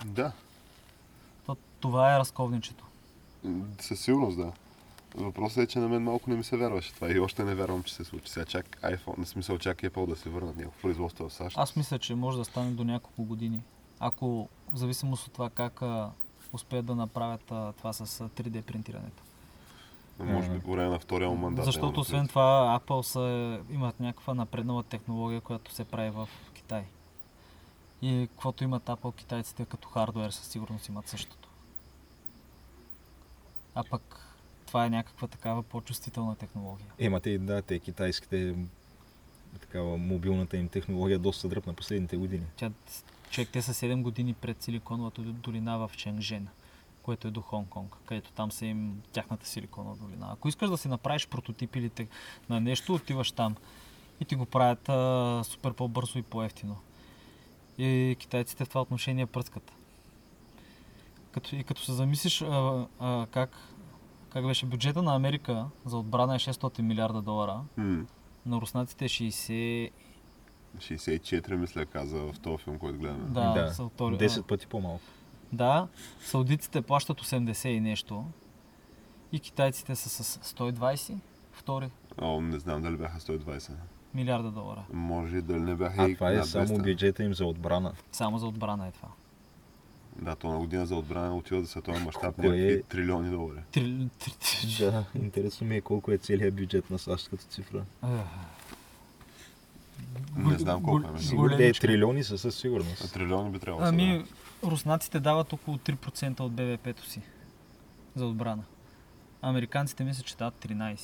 [0.04, 0.32] Да,
[1.46, 2.84] То, това е разковничето.
[3.80, 4.52] със сигурност да.
[5.16, 7.82] Въпросът е, че на мен малко не ми се вярваше това и още не вярвам,
[7.82, 8.30] че се случи.
[8.30, 11.56] Сега чак iPhone, на смисъл чак Apple да се върнат някакво производство в САЩ.
[11.58, 13.62] Аз мисля, че може да стане до няколко години.
[14.00, 16.10] Ако, в зависимост от това как а,
[16.52, 19.22] успеят да направят а, това с а, 3D принтирането.
[20.18, 21.64] Може би по време на втория му мандат.
[21.64, 26.84] Защото освен това Apple са, имат някаква напреднала технология, която се прави в Китай.
[28.02, 31.48] И каквото имат Apple, китайците като хардвер със сигурност имат същото.
[33.74, 34.26] А пък
[34.66, 36.86] това е някаква такава по-чувствителна технология.
[36.98, 38.54] Имате и да, те китайските
[39.58, 42.44] такава мобилната им технология доста дръпна последните години.
[42.56, 42.70] Тя,
[43.30, 46.48] човек, те са 7 години пред Силиконовата долина в Ченгжен,
[47.02, 50.28] което е до Хонг-Конг, където там са им тяхната Силиконова долина.
[50.32, 52.08] Ако искаш да си направиш прототип или те,
[52.48, 53.56] на нещо, отиваш там
[54.20, 56.76] и ти го правят а, супер по-бързо и по-ефтино.
[57.78, 59.72] И китайците в това отношение пръскат.
[61.32, 63.50] Като, и като се замислиш а, а, как,
[64.28, 68.06] как беше бюджета на Америка за отбрана е 600 милиарда долара, М,
[68.46, 69.90] на руснаците е 60...
[70.78, 73.24] 64 мисля каза в този филм, който гледаме.
[73.28, 75.00] Да, да са втори- 10 пъти по-малко.
[75.52, 75.88] Да,
[76.20, 78.24] саудитите плащат 80 и нещо.
[79.32, 81.14] И китайците са с 120,
[81.52, 83.70] втори О, не знам дали бяха 120.
[84.14, 84.84] милиарда долара.
[84.92, 86.82] Може и дали не бяха А и това е само 200.
[86.82, 87.92] бюджета им за отбрана.
[88.12, 89.08] Само за отбрана е това.
[90.22, 92.82] Да, то на година за отбрана отива за световен мащаб някакви е?
[92.82, 93.58] трилиони долари.
[93.72, 97.84] Три, три, три, Да, интересно ми е колко е целият бюджет на САЩ като цифра.
[98.02, 98.10] Ах.
[100.36, 101.18] Не знам колко е.
[101.22, 103.12] Сигурно е трилиони са със А сигурност.
[103.12, 104.24] трилиони би трябвало да Ами,
[104.64, 107.22] руснаците дават около 3% от БВП-то си
[108.14, 108.62] за отбрана.
[109.42, 110.98] Американците мисля, че дават 13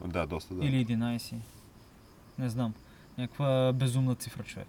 [0.00, 0.08] да.
[0.08, 0.66] Да, доста да.
[0.66, 1.34] или 11.
[2.38, 2.74] Не знам.
[3.18, 4.68] Някаква безумна цифра човек.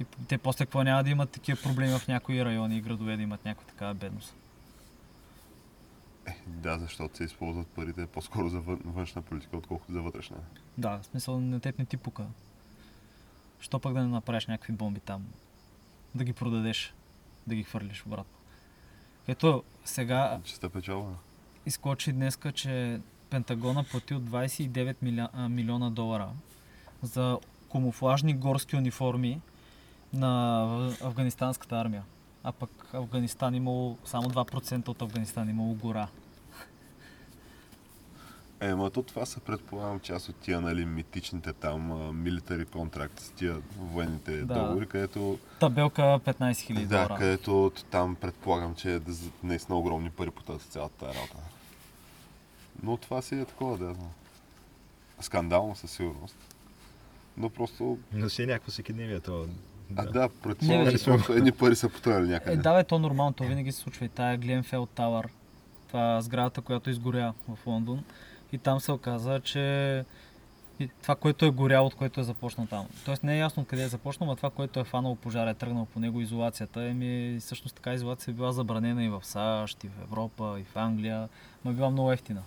[0.00, 3.22] И те после какво няма да имат такива проблеми в някои райони и градове да
[3.22, 4.34] имат някаква такава бедност.
[6.26, 10.36] Е, да, защото се използват парите по-скоро за вън- външна политика, отколкото за вътрешна.
[10.78, 12.26] Да, в смисъл на теб не ти пука.
[13.60, 15.26] Що пък да не направиш някакви бомби там?
[16.14, 16.94] Да ги продадеш,
[17.46, 18.38] да ги хвърлиш обратно.
[19.28, 21.10] Ето, сега Чиста печалба.
[21.66, 26.28] изкочи днеска, че Пентагона платил 29 миля, а, милиона долара
[27.02, 27.38] за
[27.72, 29.40] камуфлажни горски униформи
[30.12, 32.02] на аф- афганистанската армия.
[32.44, 36.08] А пък Афганистан имало, само 2% от Афганистан имало гора.
[38.60, 41.82] Е, ма то това са предполагам част от тия, нали, митичните там
[42.22, 44.54] милитари контракт, с тия военните Да.
[44.54, 47.14] договори, където, Табелка 15 000 да, долара.
[47.18, 49.00] където там предполагам, че е
[49.42, 51.36] наистина огромни пари по тази цялата работа.
[52.82, 53.94] Но това си е такова, да.
[55.20, 56.36] Скандално със сигурност.
[57.36, 59.46] Но просто, Но си е някакво всекидневие това.
[59.96, 60.10] А Да.
[60.12, 62.52] да, Не, предполагам, че просто едни пари са потънали някъде.
[62.52, 64.04] Е, да, бе, то нормално, то винаги се случва.
[64.06, 65.28] И тая Гленфелд Тауър,
[65.88, 68.04] това сградата, която изгоря в Лондон.
[68.52, 70.04] И там се оказа, че
[70.80, 72.86] и това, което е горяло, от което е започнал там.
[73.04, 75.86] Тоест не е ясно къде е започнал, но това, което е фанало пожара, е тръгнал
[75.86, 76.82] по него изолацията.
[76.82, 80.76] Еми, всъщност така изолация е била забранена и в САЩ, и в Европа, и в
[80.76, 81.28] Англия,
[81.64, 82.42] но е била много ефтина.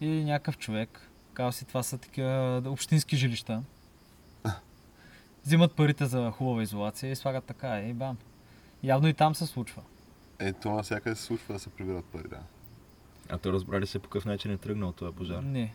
[0.00, 3.62] И някакъв човек, казва си, това са такива общински жилища.
[5.46, 8.16] Взимат парите за хубава изолация и слагат така, и бам.
[8.82, 9.82] Явно и там се случва.
[10.38, 12.40] Е, то навсякъде се случва да се прибират пари, да.
[13.28, 15.42] А то разбрали се по какъв начин е тръгнал този пожар.
[15.42, 15.74] Не.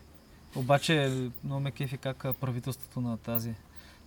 [0.56, 1.12] Обаче
[1.44, 3.56] много ме кефи как правителството на тази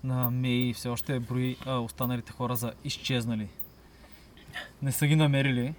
[0.04, 3.48] на МЕИ все още брои а, останалите хора за изчезнали.
[4.82, 5.74] Не са ги намерили.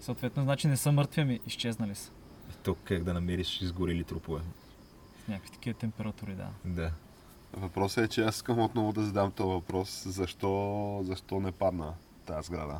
[0.00, 2.10] Съответно, значи не са мъртви, ами изчезнали са.
[2.62, 4.40] То как да намериш изгорели трупове.
[5.24, 6.48] С някакви такива температури, да.
[6.64, 6.92] Да.
[7.56, 10.02] Въпросът е, че аз искам отново да задам този въпрос.
[10.06, 11.92] Защо, защо не падна
[12.26, 12.78] тази сграда?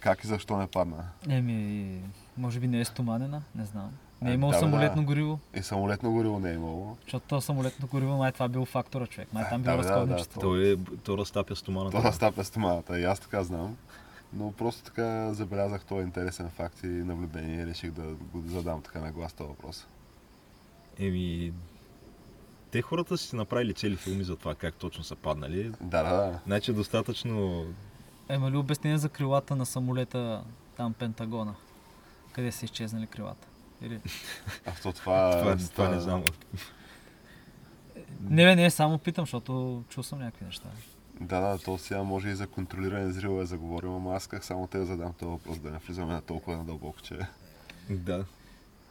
[0.00, 1.04] Как и защо не падна?
[1.28, 2.00] Еми,
[2.36, 3.90] може би не е стоманена, не знам.
[4.22, 5.06] Не е А, имало да, самолетно да.
[5.06, 6.96] гориво, И самолетно гориво не е имало.
[7.02, 9.28] защото то самолетно гориво, май това бил фактора, човек.
[9.32, 11.96] Май там да, било бе, да, да, То, е, то разтапя стоманата.
[11.96, 13.76] Това стапя стоманата, и аз така знам.
[14.32, 19.00] Но просто така забелязах този интересен факт и наблюдение и реших да го задам така
[19.00, 19.86] на глас този въпрос.
[20.98, 21.52] Еми,
[22.70, 25.72] те хората си направили цели филми за това как точно са паднали.
[25.80, 26.40] Да, да, да.
[26.46, 27.66] Значи достатъчно...
[28.30, 30.44] Има ли обяснение за крилата на самолета
[30.76, 31.54] там Пентагона?
[32.32, 33.48] Къде са изчезнали крилата?
[33.82, 34.00] Или...
[34.66, 35.30] А то това...
[35.38, 36.24] Това, това става- не знам.
[38.20, 40.68] Не, не, само питам, защото чул съм някакви неща.
[41.20, 44.66] Да, да, то сега може и за контролиране зрива да заговорим, ама аз исках само
[44.66, 47.18] те да задам този въпрос, да не влизаме на толкова надълбоко, че...
[47.90, 48.24] Да.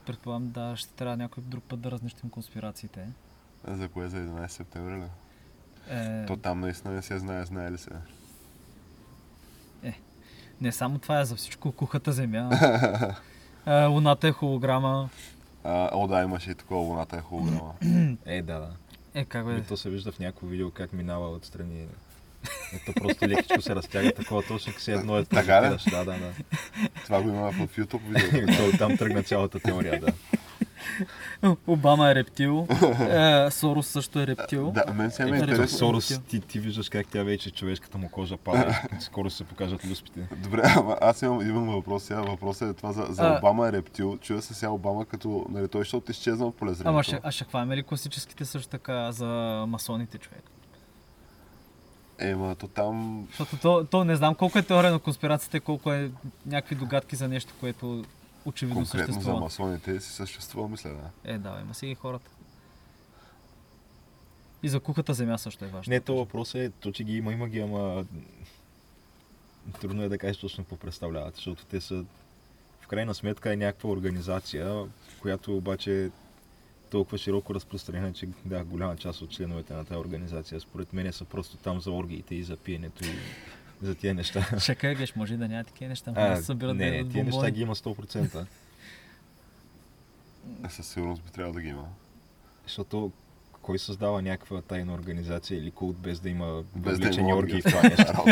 [0.06, 3.08] Предполагам, да, ще трябва някой друг път да разнищим конспирациите.
[3.68, 5.08] За кое за 11 септември ли?
[5.90, 7.90] Е, То там наистина не се знае, знае ли се.
[10.62, 12.50] Не само това е за всичко, кухата земя.
[13.66, 15.10] е, луната е холограма.
[15.64, 17.74] А, о, да, имаше и такова, луната е хубава.
[18.26, 18.70] Е, да, да.
[19.14, 19.62] Е, как бе?
[19.64, 21.88] То се вижда в някакво видео как минава отстрани
[22.74, 25.74] Ето просто лекичко се разтяга такова точно, все едно е Така ли?
[25.74, 26.06] позитираш.
[26.06, 26.34] Да, да, да.
[27.06, 28.72] Това го има в YouTube видео.
[28.78, 30.14] Там тръгна цялата теория, да.
[31.68, 32.68] Обама е рептил,
[33.00, 34.72] е, Сорос също е рептил.
[34.72, 35.78] Да, мен се ме Е, Ето интересно.
[35.78, 38.82] Сорос, ти, ти виждаш как тя вече човешката му кожа пада.
[39.00, 40.28] Скоро се покажат люспите.
[40.36, 42.22] Добре, ама аз имам, имам въпрос сега.
[42.22, 43.38] Въпросът е това за, за А.
[43.38, 44.18] Обама е рептил.
[44.18, 46.90] Чува се сега Обама като, нали, той защото изчезна в полезрението.
[46.90, 49.26] Ама ще, а ще хваме ли класическите също така за
[49.68, 50.44] масоните човек?
[52.20, 53.28] Ема, то там...
[53.30, 56.12] Защото то, то не знам колко е теория на конспирацията, колко е
[56.46, 58.04] някакви догадки за нещо, което
[58.48, 59.40] очевидно Конкретно за съществува.
[59.40, 61.34] масоните си съществува, мисля, да.
[61.34, 62.32] Е, да, има си ги хората.
[64.64, 65.92] И за кухата земя също е важно.
[65.92, 68.06] Не, то въпрос е, то, че ги има, има ги, ама
[69.82, 72.06] трудно е да кажеш точно какво представляват, защото те са
[72.82, 74.86] в крайна сметка е някаква организация,
[75.22, 76.10] която обаче е
[76.90, 81.26] толкова широко разпространена, че да, голяма част от членовете на тази организация според мен са
[81.26, 83.16] просто там за оргиите и за пиенето и
[83.82, 84.60] за тия неща.
[84.60, 86.14] Шека геш, може и да няма такива неща.
[86.16, 88.46] А, да се събират не, не, тия неща ги има 100%.
[90.66, 91.86] Е, Със сигурност би трябвало да ги има.
[92.64, 93.12] Защото
[93.62, 97.62] кой създава някаква тайна организация или култ без да има Без да има въвлечени оргии.
[97.62, 98.24] в това нещо?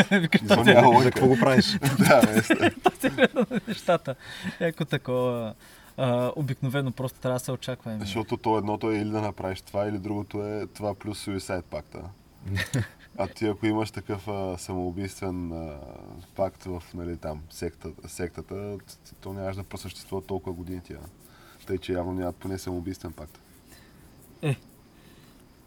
[1.04, 1.78] За какво го правиш?
[1.98, 2.42] да,
[3.68, 4.14] нещата.
[4.60, 5.54] Яко такова.
[5.96, 7.92] А, обикновено просто трябва да се очаква.
[7.92, 8.00] еми.
[8.00, 11.98] Защото то едното е или да направиш това, или другото е това плюс суицид пакта.
[13.18, 15.78] А ти ако имаш такъв а, самоубийствен а,
[16.34, 21.00] пакт в нали, там, секта, сектата, т- то нямаш да просъществува толкова години тия.
[21.66, 23.38] Тъй, че явно нямат поне самоубийствен пакт.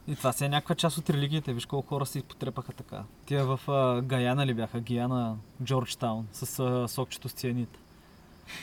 [0.09, 1.53] И това си е някаква част от религията.
[1.53, 3.03] Виж колко хора се потрепаха така.
[3.25, 4.79] Тия в а, Гаяна ли бяха?
[4.79, 7.77] Гияна, Джорджтаун, с а, сокчето с цианит.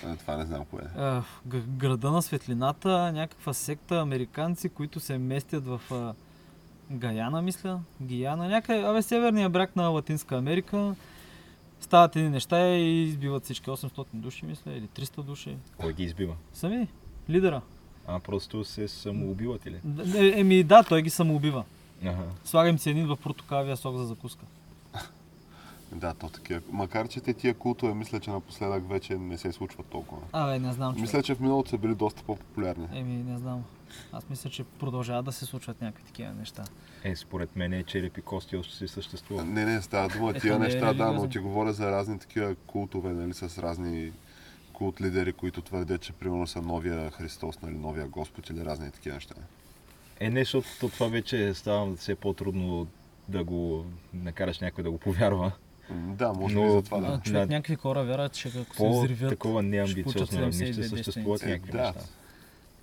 [0.07, 0.99] А, това не знам кое е.
[1.01, 1.23] А,
[1.67, 6.15] града на светлината, някаква секта американци, които се местят в а,
[6.91, 7.81] Гаяна, мисля.
[8.03, 10.95] Гияна, някъде, абе, северния бряг на Латинска Америка.
[11.81, 15.57] Стават едни неща и избиват всички 800 души, мисля, или 300 души.
[15.79, 16.35] Кой ги избива?
[16.53, 16.89] Сами,
[17.31, 17.61] лидера.
[18.07, 19.77] А просто се самоубиват ли?
[19.85, 21.65] Д- е, Еми да, той ги самоубива.
[22.05, 22.25] Ага.
[22.45, 24.45] Слага им цианид в протокавия сок за закуска.
[25.93, 26.61] Да, то такива.
[26.71, 30.23] Макар, че те тия култове, мисля, че напоследък вече не се случват толкова.
[30.33, 31.01] Абе, не знам, човек.
[31.03, 32.89] Мисля, че в миналото са били доста по-популярни.
[32.95, 33.65] Еми, не знам.
[34.13, 36.65] Аз мисля, че продължават да се случват някакви такива неща.
[37.05, 39.47] Е, според мен е череп и кости още си съществуват.
[39.47, 42.55] Не, не, става дума тия не е неща, да, но ти говоря за разни такива
[42.55, 44.13] култове, нали, с разни
[44.73, 49.15] култ лидери, които твърдят, че примерно са новия Христос, нали, новия Господ или разни такива
[49.15, 49.35] неща.
[50.21, 52.87] Е, не, защото то това вече става все по-трудно
[53.29, 55.53] да го накараш някой да го повярва.
[55.91, 57.21] Да, може Но- би за това А, да.
[57.21, 57.55] човек, да.
[57.55, 61.73] някакви хора вярват, че ако се взривят, такова ще неамбициозно равнище 72 съществуват Е, някакви
[61.73, 62.01] да, неща.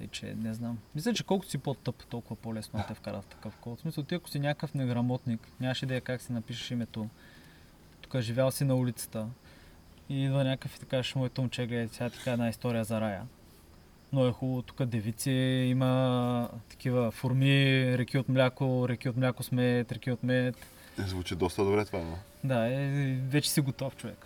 [0.04, 0.80] Е, че не знам.
[0.96, 3.80] Мисля, че колкото си по-тъп, толкова по-лесно да те вкара в такъв код.
[3.80, 7.10] В смисъл, ти ако си някакъв неграмотник, нямаш идея как си напишеш името.
[8.02, 9.28] Тук живял си на улицата.
[10.10, 13.24] И идва някакъв и така, ще моето момче, гледай, сега така една история за рая.
[14.14, 15.32] Но е хубаво, тук девици
[15.70, 20.56] има такива форми, реки от мляко, реки от мляко с мед, реки от мед.
[21.00, 22.18] Е, Звучи доста добре това, но.
[22.44, 24.26] Да, е, вече си готов човек.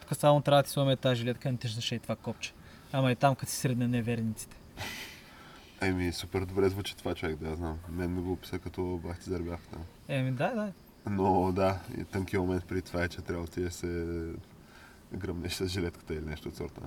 [0.00, 2.52] Тук само трябва да ти сложим тази жилетка, не ти ще и това копче.
[2.92, 4.56] Ама и там, като си средне неверниците.
[5.80, 7.78] Еми, супер добре звучи това човек, да, знам.
[7.88, 9.78] Мен ми го описа като бах ти зарбяхта.
[10.08, 10.72] Еми, да, да.
[11.10, 14.26] Но да, и тънки момент при това е, че трябва да отидеш се
[15.14, 16.80] гръмнеш с жилетката или нещо от сорта.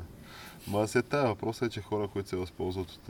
[0.67, 3.05] Ма след тази въпросът е, че хора, които се възползват от,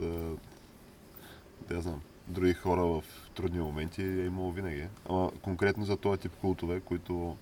[1.68, 3.04] да знам, други хора в
[3.34, 4.86] трудни моменти е имало винаги.
[5.08, 7.36] Ама конкретно за този тип култове, които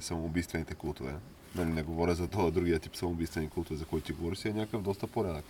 [0.00, 1.14] самоубийствените култове.
[1.54, 4.82] Нали, не говоря за този другия тип самоубийствени култове, за който ти говориш, е някакъв
[4.82, 5.44] доста по-рядък.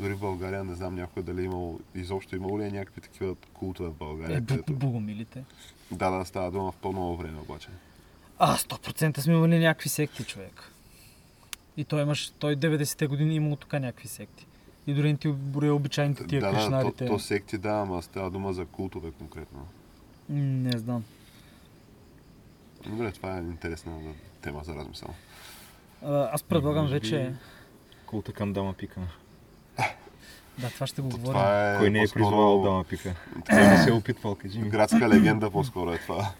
[0.00, 3.34] Дори в България не знам някой дали е имал, изобщо имало ли е някакви такива
[3.54, 4.36] култове в България.
[4.36, 5.44] Е, където- богомилите.
[5.90, 7.68] да, да, става дума в по-ново време обаче.
[8.38, 10.72] А, 100% сме имали някакви секти, човек.
[11.76, 14.46] И той имаш, той 90-те години имал тук някакви секти.
[14.86, 17.06] И дори не ти броя обичайните тия да, да, то, кришнарите.
[17.06, 19.66] то секти да, ама става дума за култове конкретно.
[20.28, 21.04] Не знам.
[22.86, 23.92] Добре, това е интересна
[24.42, 25.14] тема за размисъл.
[26.02, 27.34] А, аз предлагам вече...
[28.06, 29.00] Култа към Дама Пика.
[30.58, 31.32] Да, това ще го говорим.
[31.32, 33.14] това е Кой не е призвал Дама Пика?
[33.50, 34.68] Кой не се е опитвал, кажи ми.
[34.68, 36.30] градска легенда по-скоро е това,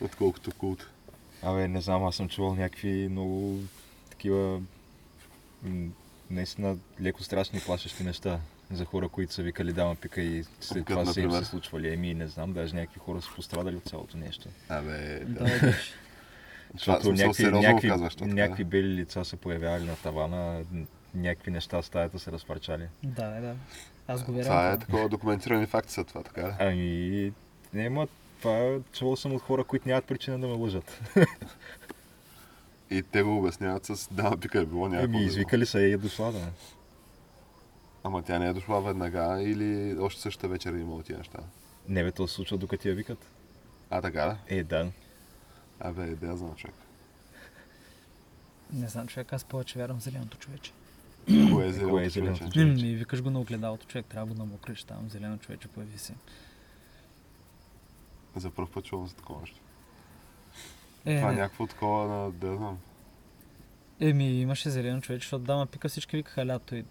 [0.00, 0.86] отколкото култ.
[1.42, 3.58] Абе, не знам, аз съм чувал някакви много
[4.10, 4.60] такива
[6.30, 8.40] наистина леко страшни и плашещи неща
[8.72, 11.92] за хора, които са викали дама пика и след това са им се случвали.
[11.92, 14.48] Еми, не знам, даже някакви хора са пострадали от цялото нещо.
[14.68, 15.74] Абе, Да, да.
[16.74, 18.24] Защото някакви, някакви, така.
[18.24, 20.62] някакви бели лица са появявали на тавана,
[21.14, 22.88] някакви неща в стаята се разпарчали.
[23.02, 23.54] Да, да.
[24.08, 24.44] Аз го вярвам.
[24.44, 26.56] Това е такова документирани факти са това, така?
[26.60, 27.32] Ами,
[27.72, 28.08] не, ма,
[28.38, 31.00] Това чувал съм от хора, които нямат причина да ме лъжат.
[32.90, 35.12] И те го обясняват с да, пика е било някакво.
[35.12, 35.24] Друго.
[35.24, 36.48] извикали са и е дошла, да.
[38.04, 41.38] Ама тя не е дошла веднага или още същата вечер е имала тия неща.
[41.88, 43.26] Не бе, то се случва докато я викат.
[43.90, 44.56] А, така да?
[44.56, 44.90] Е, да.
[45.80, 46.76] Абе, да я знам човек.
[48.72, 50.72] Не знам, човек, аз повече вярвам в зеленото човече.
[51.52, 52.60] Кое е зеленото Кое е зеленото човече?
[52.60, 52.84] човече?
[52.86, 56.14] Ми викаш го на огледалото, човек, трябва да го намокриш там, зелено човече появи се.
[58.36, 59.56] За първ път чувам за такова нещо.
[61.06, 62.78] Е, Това е някакво такова на, да знам.
[64.00, 66.84] Еми, имаше зелено човече, защото дама пика всички викаха лято и...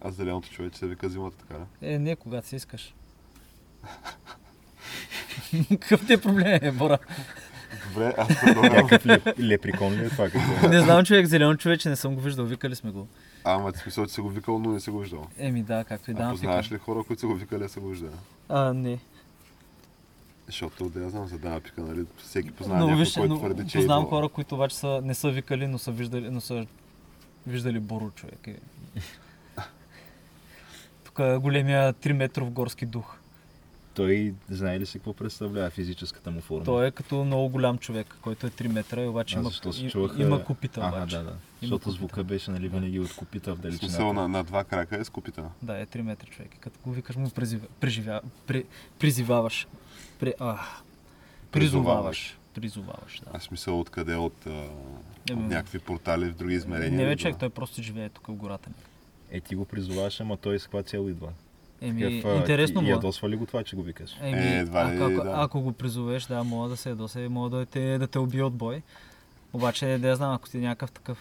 [0.00, 1.66] А зеленото човече се вика зимата, така да?
[1.92, 2.94] Е, не, когато си искаш.
[5.68, 6.98] Какъв ти е проблем, е, Бора?
[7.88, 8.72] Добре, аз предлагам.
[8.72, 10.30] Някакъв леп, леприкон ли е това?
[10.30, 10.68] Какво?
[10.68, 13.08] Не знам човек, зелено човече, не съм го виждал, викали сме го.
[13.50, 15.26] Ама в смисъл, че си го викал, но не си го виждал.
[15.38, 17.80] Еми да, както и А да, познаваш ли хора, които са го викали, а са
[17.80, 18.12] го виждали?
[18.48, 18.98] А, не.
[20.46, 22.06] Защото да я знам за да пика, нали?
[22.16, 24.18] Всеки познава Но някой, който твърди, че е познавам идвал.
[24.18, 26.66] хора, които обаче са, не са викали, но са виждали, но са
[27.46, 28.46] виждали Боро човек.
[28.46, 28.54] И...
[31.04, 33.16] Тук е големия 3 метров горски дух.
[33.98, 36.64] Той знае ли си какво представлява физическата му форма?
[36.64, 39.90] Той е като много голям човек, който е 3 метра и обаче А, има, и-
[39.90, 40.22] чуваха...
[40.22, 41.16] има купита Ага, обаче.
[41.16, 41.30] да, да.
[41.30, 41.90] Има Защото купита.
[41.92, 43.86] звука беше нали, винаги от купита в далечината.
[43.86, 45.44] смисъл на, на два крака е скупита.
[45.62, 46.50] Да, е 3 метра човек.
[46.60, 48.64] Като го викаш му призива, преживя, при,
[48.98, 49.66] призиваваш.
[50.18, 50.58] При, а,
[51.52, 52.38] призоваваш.
[52.54, 53.30] Призоваваш, да.
[53.32, 54.14] А смисъл откъде?
[54.14, 56.98] От, а, от Еми, някакви портали в други измерения?
[56.98, 58.70] Не бе човек, той просто живее тук в гората.
[59.30, 61.28] Е, ти го призоваваш, ама той с каква цел идва?
[61.80, 62.88] Еми, Такъв, а, интересно ти му.
[62.88, 62.92] е.
[62.92, 64.16] Ядосва ли го това, че го викаш?
[64.20, 65.32] Еми, Е, едва ли, ако, ако, да.
[65.34, 68.42] ако го призовеш, да, мога да се ядоса и мога да те, да те убие
[68.42, 68.82] от бой.
[69.52, 71.18] Обаче, да я знам, ако ти е някакъв такъв,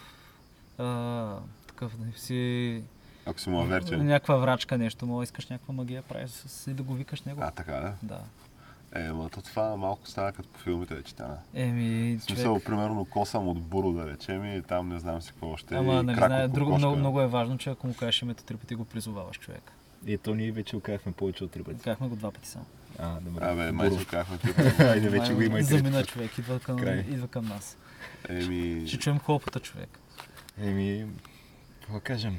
[0.77, 1.35] а,
[1.67, 2.81] такъв да си
[3.25, 4.05] Ако си му аверчен.
[4.05, 7.41] някаква врачка нещо, мога да искаш някаква магия, правиш с, и да го викаш него.
[7.43, 7.93] А, така да?
[8.03, 8.19] Да.
[8.95, 11.37] Е, ма то това малко стана като по филмите, вече тяна.
[11.53, 15.29] Еми, В смисъл, човек, примерно, косъм от буро, да речем, и там не знам си
[15.29, 15.75] какво още.
[15.75, 18.57] ама, и нали, знае, друго, много, много е важно, че ако му кажеш името три
[18.57, 19.71] пъти, го призоваваш човек.
[20.05, 21.81] И то ние вече го казахме повече от три пъти.
[21.83, 22.65] Казахме го два пъти само.
[22.99, 23.45] А, добре.
[23.45, 24.61] Абе, май се казахме ти.
[24.83, 26.99] Айде, вече го има и Замина човек, идва към, Край.
[26.99, 27.77] идва към нас.
[28.29, 29.99] Еми, Ще чуем хлопота човек.
[30.61, 31.05] Еми,
[31.81, 32.37] какво кажем?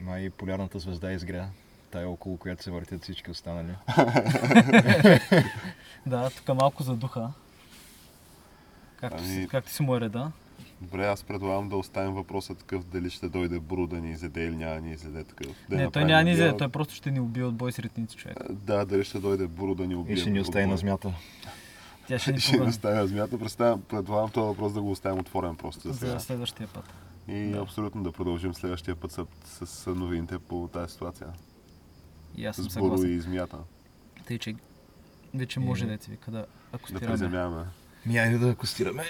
[0.00, 1.48] Май полярната звезда изгря.
[1.90, 3.74] Тая около която се въртят всички останали.
[6.06, 7.32] Да, тук малко задуха.
[8.96, 10.32] Както, Ами- както си му е реда.
[10.80, 14.56] Добре, аз предлагам да оставим въпроса такъв, дали ще дойде Бру да ни изяде или
[14.56, 15.56] няма да ни изяде такъв.
[15.68, 16.58] Да не, той няма ни диалог.
[16.58, 18.36] той просто ще ни убие от бой с ретници човек.
[18.50, 20.14] Да, дали ще дойде Буру да ни убие.
[20.14, 21.12] И ще ни остави на змята.
[22.08, 23.38] Тя ще ни Ще ни остави на змията.
[23.38, 26.84] Представям, предлагам този въпрос да го оставим отворен просто за за следващия път.
[27.28, 27.58] И да.
[27.58, 29.26] абсолютно да продължим следващия път с,
[29.66, 31.26] с новините по тази ситуация.
[32.36, 33.16] И аз съм съгласен.
[33.16, 33.58] и змията.
[34.26, 34.54] Тъй, че
[35.34, 35.88] вече може Е.
[35.88, 37.06] да ти вика да Да акустираме.
[37.06, 37.64] приземяваме.
[38.06, 39.04] Ми, айде да акустираме.